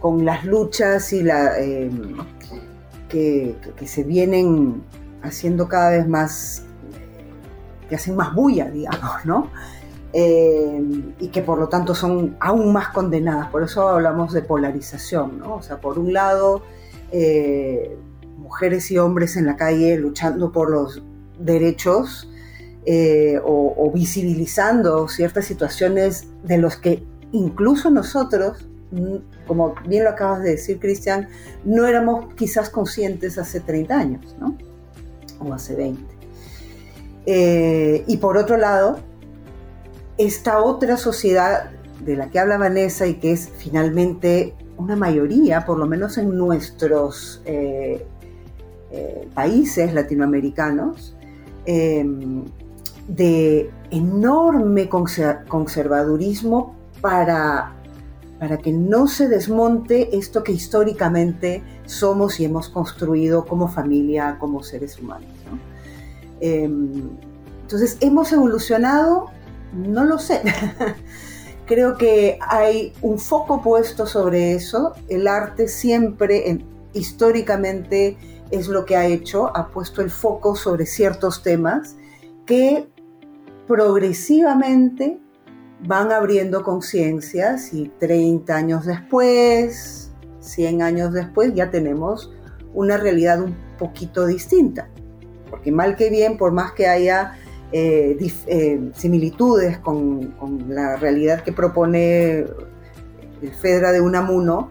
con 0.00 0.26
las 0.26 0.44
luchas 0.44 1.14
y 1.14 1.22
la, 1.22 1.54
que, 3.08 3.56
que, 3.76 3.86
se 3.86 4.04
vienen 4.04 4.82
haciendo 5.22 5.66
cada 5.66 5.90
vez 5.90 6.06
más 6.06 6.64
que 7.88 7.96
hacen 7.96 8.16
más 8.16 8.34
bulla, 8.34 8.70
digamos, 8.70 9.24
¿no? 9.24 9.48
Eh, 10.12 10.80
y 11.18 11.28
que 11.28 11.42
por 11.42 11.58
lo 11.58 11.68
tanto 11.68 11.94
son 11.94 12.36
aún 12.38 12.72
más 12.72 12.88
condenadas. 12.88 13.48
Por 13.48 13.64
eso 13.64 13.88
hablamos 13.88 14.32
de 14.32 14.42
polarización, 14.42 15.40
¿no? 15.40 15.56
O 15.56 15.62
sea, 15.62 15.80
por 15.80 15.98
un 15.98 16.12
lado, 16.12 16.62
eh, 17.10 17.96
mujeres 18.38 18.90
y 18.92 18.98
hombres 18.98 19.36
en 19.36 19.46
la 19.46 19.56
calle 19.56 19.96
luchando 19.98 20.52
por 20.52 20.70
los 20.70 21.02
derechos 21.38 22.28
eh, 22.86 23.40
o, 23.42 23.90
visibilizando 23.92 25.08
ciertas 25.08 25.46
situaciones 25.46 26.28
de 26.44 26.58
los 26.58 26.76
que 26.76 27.02
incluso 27.32 27.90
nosotros, 27.90 28.68
como 29.46 29.74
bien 29.88 30.04
lo 30.04 30.10
acabas 30.10 30.42
de 30.42 30.50
decir, 30.50 30.78
Cristian, 30.78 31.28
no 31.64 31.86
éramos 31.86 32.32
quizás 32.34 32.70
conscientes 32.70 33.38
hace 33.38 33.60
30 33.60 33.98
años, 33.98 34.36
¿no? 34.38 34.56
O 35.40 35.52
hace 35.52 35.74
20. 35.74 36.13
Eh, 37.26 38.04
y 38.06 38.16
por 38.18 38.36
otro 38.36 38.56
lado, 38.56 38.98
esta 40.18 40.62
otra 40.62 40.96
sociedad 40.96 41.70
de 42.04 42.16
la 42.16 42.28
que 42.30 42.38
habla 42.38 42.58
Vanessa 42.58 43.06
y 43.06 43.14
que 43.14 43.32
es 43.32 43.50
finalmente 43.56 44.54
una 44.76 44.96
mayoría, 44.96 45.64
por 45.64 45.78
lo 45.78 45.86
menos 45.86 46.18
en 46.18 46.36
nuestros 46.36 47.40
eh, 47.44 48.04
eh, 48.90 49.28
países 49.34 49.94
latinoamericanos, 49.94 51.16
em, 51.66 52.44
de 53.08 53.70
enorme 53.90 54.88
conservadurismo 54.88 56.74
para, 57.00 57.72
para 58.38 58.58
que 58.58 58.72
no 58.72 59.06
se 59.06 59.28
desmonte 59.28 60.16
esto 60.16 60.42
que 60.42 60.52
históricamente 60.52 61.62
somos 61.86 62.40
y 62.40 62.46
hemos 62.46 62.68
construido 62.68 63.44
como 63.44 63.68
familia, 63.68 64.36
como 64.40 64.62
seres 64.62 64.98
humanos. 64.98 65.33
Em, 66.40 67.10
entonces, 67.62 67.96
¿hemos 68.00 68.32
evolucionado? 68.32 69.30
No 69.72 70.04
lo 70.04 70.18
sé. 70.18 70.42
Creo 71.66 71.96
que 71.96 72.38
hay 72.40 72.92
un 73.00 73.18
foco 73.18 73.62
puesto 73.62 74.06
sobre 74.06 74.54
eso. 74.54 74.92
El 75.08 75.26
arte 75.26 75.66
siempre, 75.66 76.60
históricamente, 76.92 78.18
es 78.50 78.68
lo 78.68 78.84
que 78.84 78.96
ha 78.96 79.06
hecho, 79.06 79.56
ha 79.56 79.68
puesto 79.68 80.02
el 80.02 80.10
foco 80.10 80.56
sobre 80.56 80.84
ciertos 80.84 81.42
temas 81.42 81.96
que 82.44 82.86
progresivamente 83.66 85.18
van 85.86 86.12
abriendo 86.12 86.62
conciencias 86.62 87.72
y 87.72 87.88
30 87.98 88.54
años 88.54 88.84
después, 88.84 90.12
100 90.40 90.82
años 90.82 91.12
después, 91.12 91.54
ya 91.54 91.70
tenemos 91.70 92.30
una 92.74 92.98
realidad 92.98 93.40
un 93.40 93.56
poquito 93.78 94.26
distinta 94.26 94.88
porque 95.54 95.70
mal 95.70 95.94
que 95.94 96.10
bien, 96.10 96.36
por 96.36 96.50
más 96.50 96.72
que 96.72 96.88
haya 96.88 97.38
eh, 97.70 98.18
eh, 98.48 98.90
similitudes 98.92 99.78
con, 99.78 100.34
la 100.66 100.96
realidad 100.96 101.44
que 101.44 101.52
propone 101.52 102.38
el 103.40 103.54
FEDRA 103.60 103.92
de 103.92 104.00
Unamuno, 104.00 104.70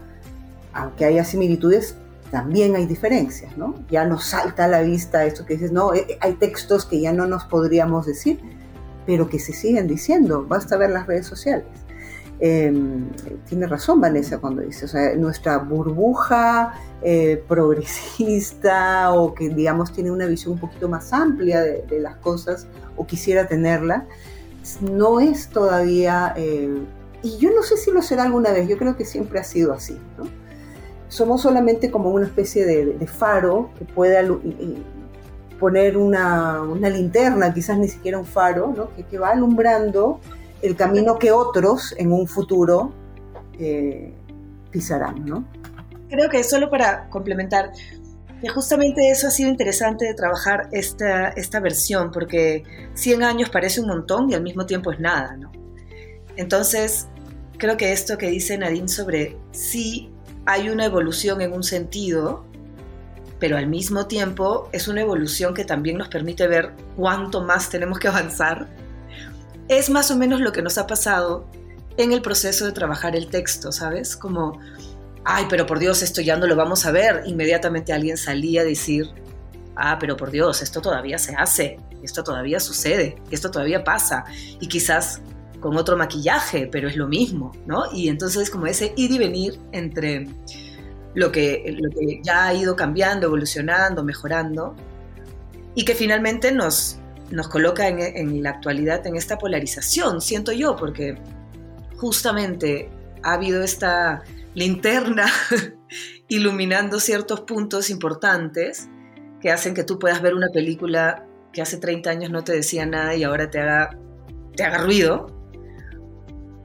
aunque 0.74 1.06
haya 1.06 1.24
similitudes, 1.24 1.96
también 2.32 2.76
hay 2.76 2.86
diferencias, 2.86 3.58
¿no? 3.58 3.76
Ya 3.90 4.04
nos 4.04 4.26
salta 4.26 4.66
a 4.66 4.68
la 4.68 4.82
vista 4.82 5.24
esto 5.24 5.46
que 5.46 5.54
dices, 5.54 5.72
no, 5.72 5.94
eh, 5.94 6.18
hay 6.20 6.34
textos 6.34 6.86
que 6.86 7.00
ya 7.00 7.14
no 7.14 7.28
nos 7.28 7.46
podríamos 7.46 8.06
decir, 8.06 8.42
pero 9.06 9.30
que 9.30 9.40
se 9.40 9.54
siguen 9.54 9.88
diciendo, 9.88 10.46
basta 10.46 10.76
ver 10.76 10.90
las 10.90 11.08
redes 11.08 11.26
sociales. 11.26 11.66
Em, 12.46 13.10
tiene 13.48 13.68
razón 13.68 14.02
Vanessa 14.02 14.38
cuando 14.38 14.64
dice, 14.64 14.84
o 14.84 14.88
sea, 14.90 15.16
nuestra 15.16 15.60
burbuja 15.60 16.74
eh, 17.02 17.42
progresista 17.48 19.14
o 19.14 19.34
que 19.34 19.48
digamos 19.48 19.94
tiene 19.94 20.12
una 20.12 20.26
visión 20.26 20.56
un 20.56 20.60
poquito 20.60 20.90
más 20.90 21.14
amplia 21.14 21.62
de, 21.62 22.00
las 22.02 22.18
cosas 22.18 22.68
o 22.98 23.08
quisiera 23.08 23.48
tenerla, 23.48 24.08
no 24.82 25.22
es 25.22 25.48
todavía, 25.48 26.34
eh, 26.36 26.82
y 27.22 27.38
yo 27.38 27.50
no 27.56 27.64
sé 27.64 27.78
si 27.78 27.92
lo 27.92 28.02
será 28.02 28.24
alguna 28.24 28.52
vez, 28.52 28.68
yo 28.68 28.78
creo 28.78 28.98
que 28.98 29.06
siempre 29.06 29.40
ha 29.40 29.46
sido 29.46 29.72
así, 29.72 29.98
¿no? 30.18 30.26
Somos 31.08 31.44
solamente 31.44 31.92
como 31.92 32.10
una 32.10 32.26
especie 32.26 32.66
de, 32.66 33.08
faro 33.08 33.70
que 33.80 33.86
puede 33.86 34.20
poner 35.62 35.96
una, 35.96 36.62
una, 36.62 36.90
linterna, 36.90 37.54
quizás 37.54 37.78
ni 37.78 37.88
siquiera 37.88 38.18
un 38.20 38.26
faro, 38.26 38.74
¿no? 38.76 38.94
que, 38.94 39.04
que 39.04 39.18
va 39.18 39.30
alumbrando 39.30 40.20
el 40.64 40.78
camino 40.78 41.20
que 41.20 41.32
otros 41.32 41.94
en 41.98 42.12
un 42.12 42.26
futuro 42.26 42.94
eh, 43.60 44.14
pisarán, 44.72 45.26
¿no? 45.26 45.46
Creo 46.10 46.30
que 46.30 46.44
solo 46.44 46.70
para 46.70 47.10
complementar, 47.10 47.72
que 48.42 48.48
justamente 48.48 49.12
eso 49.12 49.28
ha 49.28 49.32
sido 49.32 49.50
interesante 49.50 50.06
de 50.06 50.14
trabajar 50.14 50.70
esta, 50.72 51.30
esta 51.30 51.60
versión, 51.60 52.12
porque 52.12 52.64
100 52.94 53.24
años 53.24 53.50
parece 53.50 53.82
un 53.82 53.88
montón 53.88 54.32
y 54.32 54.36
al 54.36 54.42
mismo 54.42 54.66
tiempo 54.66 54.92
es 54.92 55.00
nada, 55.00 55.36
¿no? 55.36 55.52
Entonces, 56.38 57.08
creo 57.58 57.76
que 57.76 57.92
esto 57.92 58.18
que 58.18 58.30
dice 58.30 58.58
Nadine 58.58 58.88
sobre 58.88 59.38
si 59.52 60.12
hay 60.46 60.70
una 60.70 60.86
evolución 60.86 61.42
en 61.42 61.52
un 61.52 61.64
sentido, 61.64 62.46
pero 63.38 63.58
al 63.58 63.68
mismo 63.68 64.08
tiempo 64.08 64.70
es 64.72 64.88
una 64.88 65.02
evolución 65.02 65.54
que 65.54 65.66
también 65.66 65.98
nos 65.98 66.08
permite 66.08 66.48
ver 66.48 66.72
cuánto 66.96 67.42
más 67.42 67.70
tenemos 67.70 68.00
que 68.00 68.08
avanzar 68.08 68.70
es 69.68 69.90
más 69.90 70.12
o 70.12 70.18
menos 70.18 70.42
lo 70.42 70.52
que 70.52 70.62
nos 70.62 70.78
ha 70.78 70.88
pasado 70.88 71.46
en 71.98 72.12
el 72.12 72.22
proceso 72.22 72.66
de 72.66 72.72
trabajar 72.72 73.16
el 73.16 73.28
texto, 73.28 73.72
¿sabes? 73.72 74.16
Como, 74.16 74.60
ay, 75.24 75.46
pero 75.50 75.66
por 75.66 75.80
Dios, 75.80 76.02
esto 76.02 76.22
ya 76.22 76.38
no 76.38 76.48
lo 76.48 76.56
vamos 76.56 76.86
a 76.86 76.92
ver. 76.92 77.24
Inmediatamente 77.26 77.94
alguien 77.94 78.18
salía 78.18 78.62
a 78.62 78.66
decir, 78.66 79.06
ah, 79.76 79.98
pero 80.00 80.18
por 80.18 80.32
Dios, 80.32 80.62
esto 80.62 80.82
todavía 80.82 81.18
se 81.18 81.36
hace, 81.36 81.78
esto 82.02 82.24
todavía 82.24 82.60
sucede, 82.60 83.16
esto 83.32 83.52
todavía 83.52 83.84
pasa. 83.84 84.26
Y 84.60 84.68
quizás 84.68 85.22
con 85.60 85.78
otro 85.78 85.96
maquillaje, 85.96 86.68
pero 86.68 86.90
es 86.90 86.98
lo 86.98 87.08
mismo, 87.08 87.54
¿no? 87.66 87.86
Y 87.94 88.10
entonces 88.10 88.50
como 88.50 88.66
ese 88.66 88.94
ir 88.98 89.12
y 89.12 89.18
venir 89.18 89.60
entre 89.72 90.28
lo 91.14 91.32
que, 91.32 91.76
lo 91.80 91.90
que 91.92 92.22
ya 92.24 92.48
ha 92.48 92.54
ido 92.54 92.76
cambiando, 92.76 93.28
evolucionando, 93.28 94.04
mejorando, 94.04 94.76
y 95.76 95.86
que 95.86 95.96
finalmente 95.96 96.52
nos, 96.52 96.98
nos 97.30 97.48
coloca 97.48 97.88
en, 97.88 98.44
la 98.44 98.52
actualidad 98.52 99.06
en 99.08 99.16
esta 99.16 99.38
polarización, 99.38 100.22
siento 100.22 100.52
yo, 100.52 100.76
porque 100.76 101.18
justamente 101.98 102.90
ha 103.24 103.34
habido 103.34 103.64
esta 103.64 104.24
linterna 104.54 105.26
iluminando 106.28 107.00
ciertos 107.00 107.42
puntos 107.42 107.90
importantes 107.90 108.90
que 109.42 109.52
hacen 109.52 109.74
que 109.74 109.84
tú 109.84 110.00
puedas 110.00 110.22
ver 110.22 110.36
una 110.36 110.50
película 110.50 111.26
que 111.52 111.62
hace 111.62 111.78
30 111.78 112.10
años 112.10 112.32
no 112.32 112.44
te 112.44 112.54
decía 112.54 112.86
nada 112.86 113.16
y 113.16 113.24
ahora 113.24 113.50
te 113.50 113.60
haga, 113.60 113.98
te 114.56 114.64
haga 114.64 114.80
ruido. 114.80 115.28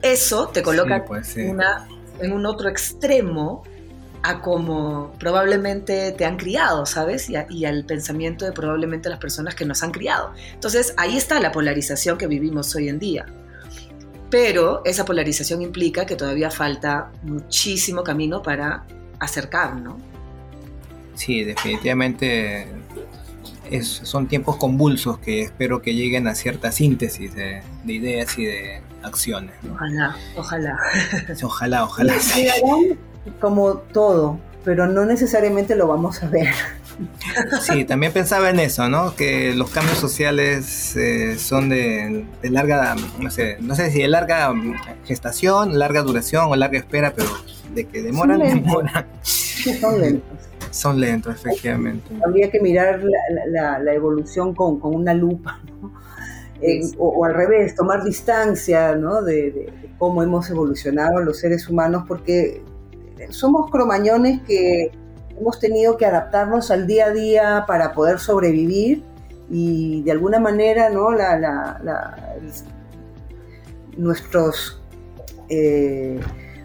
Eso 0.01 0.47
te 0.47 0.63
coloca 0.63 1.05
en 2.19 2.33
un 2.33 2.45
otro 2.45 2.69
extremo 2.69 3.63
a 4.23 4.41
cómo 4.41 5.13
probablemente 5.19 6.11
te 6.11 6.25
han 6.25 6.37
criado, 6.37 6.85
¿sabes? 6.85 7.29
Y, 7.29 7.65
al 7.65 7.85
pensamiento 7.85 8.45
de 8.45 8.51
probablemente 8.51 9.09
las 9.09 9.19
personas 9.19 9.55
que 9.55 9.65
nos 9.65 9.83
han 9.83 9.91
criado. 9.91 10.33
Entonces, 10.53 10.93
ahí 10.97 11.17
está 11.17 11.39
la 11.39 11.51
polarización 11.51 12.17
que 12.17 12.27
vivimos 12.27 12.75
hoy 12.75 12.89
en 12.89 12.99
día. 12.99 13.25
Pero 14.29 14.81
esa 14.85 15.05
polarización 15.05 15.61
implica 15.61 16.05
que 16.05 16.15
todavía 16.15 16.51
falta 16.51 17.11
muchísimo 17.23 18.03
camino 18.03 18.43
para 18.43 18.85
acercar, 19.19 19.75
¿no? 19.75 19.97
Sí, 21.15 21.43
definitivamente 21.43 22.67
son 23.81 24.27
tiempos 24.27 24.57
convulsos 24.57 25.19
que 25.19 25.43
espero 25.43 25.81
que 25.81 25.93
lleguen 25.93 26.27
a 26.27 26.35
cierta 26.35 26.71
síntesis 26.71 27.33
de, 27.35 27.61
ideas 27.85 28.37
y 28.37 28.45
de 28.45 28.81
acciones. 29.03 29.53
Ojalá, 29.71 30.15
ojalá. 30.35 30.77
Ojalá, 31.43 31.83
ojalá 31.83 32.13
como 33.39 33.75
todo, 33.75 34.39
pero 34.63 34.87
no 34.87 35.05
necesariamente 35.05 35.75
lo 35.75 35.87
vamos 35.87 36.21
a 36.23 36.27
ver. 36.27 36.49
Sí, 37.61 37.85
también 37.85 38.11
pensaba 38.11 38.49
en 38.49 38.59
eso, 38.59 38.89
¿no? 38.89 39.15
Que 39.15 39.55
los 39.55 39.71
cambios 39.71 39.97
sociales 39.97 40.95
eh, 40.97 41.37
son 41.37 41.69
de, 41.69 42.25
larga, 42.43 42.95
no 43.19 43.31
sé, 43.31 43.57
no 43.61 43.75
sé 43.75 43.89
si 43.91 44.01
de 44.01 44.07
larga 44.07 44.53
gestación, 45.05 45.79
larga 45.79 46.01
duración 46.01 46.47
o 46.49 46.55
larga 46.55 46.77
espera, 46.77 47.13
pero 47.15 47.29
de 47.73 47.85
que 47.85 48.01
demoran, 48.01 48.39
demoran. 48.39 49.05
son 49.23 50.01
lentos. 50.01 50.37
Son 50.71 50.99
lentos, 50.99 51.35
efectivamente. 51.35 52.13
Habría 52.23 52.51
que 52.51 52.59
mirar 52.59 53.01
la, 53.47 53.93
evolución 53.93 54.53
con, 54.53 54.79
una 54.83 55.13
lupa, 55.13 55.59
¿no? 55.81 55.91
o, 56.97 57.25
al 57.25 57.33
revés, 57.33 57.75
tomar 57.75 58.03
distancia 58.03 58.95
¿no? 58.95 59.21
de, 59.21 59.71
cómo 59.97 60.21
hemos 60.21 60.49
evolucionado 60.49 61.21
los 61.21 61.39
seres 61.39 61.67
humanos, 61.69 62.03
porque 62.07 62.61
somos 63.29 63.69
cromañones 63.71 64.41
que 64.41 64.91
hemos 65.39 65.59
tenido 65.59 65.97
que 65.97 66.05
adaptarnos 66.05 66.71
al 66.71 66.85
día 66.87 67.07
a 67.07 67.11
día 67.11 67.63
para 67.67 67.93
poder 67.93 68.19
sobrevivir 68.19 69.03
y 69.49 70.03
de 70.03 70.11
alguna 70.11 70.39
manera 70.39 70.89
¿no? 70.89 71.11
la, 71.11 71.79
nuestros, 73.97 74.81
eh, 75.49 76.19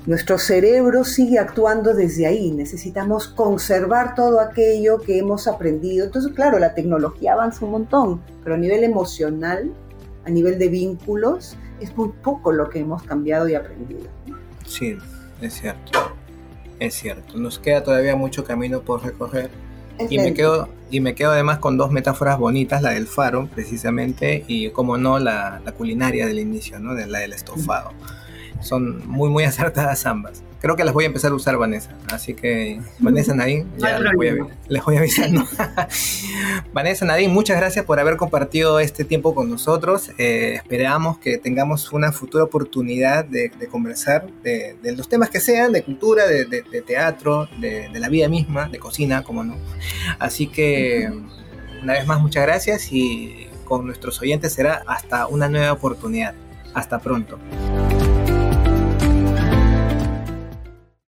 nuestro 0.06 0.38
cerebro 0.38 1.04
sigue 1.04 1.38
actuando 1.38 1.94
desde 1.94 2.26
ahí. 2.26 2.50
Necesitamos 2.50 3.28
conservar 3.28 4.14
todo 4.14 4.40
aquello 4.40 5.00
que 5.00 5.18
hemos 5.18 5.46
aprendido. 5.48 6.04
Entonces, 6.04 6.32
claro, 6.32 6.58
la 6.58 6.74
tecnología 6.74 7.32
avanza 7.32 7.64
un 7.64 7.70
montón, 7.72 8.20
pero 8.42 8.56
a 8.56 8.58
nivel 8.58 8.84
emocional, 8.84 9.72
a 10.24 10.30
nivel 10.30 10.58
de 10.58 10.68
vínculos, 10.68 11.56
es 11.80 11.96
muy 11.96 12.10
poco 12.22 12.52
lo 12.52 12.68
que 12.68 12.80
hemos 12.80 13.02
cambiado 13.02 13.48
y 13.48 13.54
aprendido. 13.54 14.08
Sí, 14.66 14.96
es 15.40 15.54
cierto. 15.54 16.13
Es 16.80 16.94
cierto. 16.94 17.38
Nos 17.38 17.58
queda 17.58 17.82
todavía 17.82 18.16
mucho 18.16 18.44
camino 18.44 18.80
por 18.82 19.04
recorrer. 19.04 19.50
y 20.10 20.18
me, 20.18 20.34
quedo, 20.34 20.68
y 20.90 21.00
me 21.00 21.14
quedo 21.14 21.30
además 21.30 21.58
con 21.58 21.76
dos 21.76 21.90
metáforas 21.90 22.38
bonitas, 22.38 22.82
la 22.82 22.90
del 22.90 23.06
faro, 23.06 23.48
precisamente, 23.54 24.44
y 24.48 24.70
como 24.70 24.98
no, 24.98 25.18
la, 25.18 25.62
culinaria 25.76 26.26
del 26.26 26.40
inicio, 26.40 26.80
¿no? 26.80 26.94
De 26.94 27.06
la 27.06 27.20
del 27.20 27.32
estofado. 27.32 27.92
Son 28.64 29.06
muy, 29.06 29.30
muy 29.30 29.44
acertadas 29.44 30.06
ambas. 30.06 30.42
Creo 30.60 30.76
que 30.76 30.84
las 30.84 30.94
voy 30.94 31.04
a 31.04 31.08
empezar 31.08 31.30
a 31.30 31.34
usar, 31.34 31.58
Vanessa. 31.58 31.90
Así 32.10 32.32
que, 32.32 32.80
Vanessa 32.98 33.34
Nadine, 33.36 33.66
ya 33.76 33.98
les 33.98 34.12
voy, 34.14 34.96
a, 34.96 34.98
avisando. 34.98 35.44
Vanessa 36.72 37.04
Nadine, 37.04 37.30
muchas 37.30 37.58
gracias 37.58 37.84
por 37.84 38.00
haber 38.00 38.16
compartido 38.16 38.80
este 38.80 39.04
tiempo 39.04 39.34
con 39.34 39.50
nosotros. 39.50 40.10
Eh, 40.16 40.54
esperamos 40.54 41.18
que 41.18 41.36
tengamos 41.36 41.92
una 41.92 42.12
futura 42.12 42.44
oportunidad 42.44 43.26
de, 43.26 43.50
conversar 43.70 44.26
de, 44.42 44.76
los 44.96 45.06
temas 45.06 45.28
que 45.28 45.40
sean, 45.40 45.72
de 45.72 45.82
cultura, 45.82 46.26
de, 46.26 46.44
teatro, 46.86 47.46
de, 47.60 47.90
la 47.92 48.08
vida 48.08 48.28
misma, 48.28 48.70
de 48.70 48.78
cocina, 48.78 49.22
como 49.22 49.44
no. 49.44 49.56
Así 50.18 50.46
que, 50.46 51.12
una 51.82 51.92
vez 51.92 52.06
más, 52.06 52.22
muchas 52.22 52.42
gracias 52.44 52.90
y 52.90 53.48
con 53.66 53.84
nuestros 53.84 54.18
oyentes 54.22 54.54
será 54.54 54.82
hasta 54.86 55.26
una 55.26 55.48
nueva 55.50 55.72
oportunidad. 55.72 56.34
Hasta 56.72 56.98
pronto. 57.00 57.38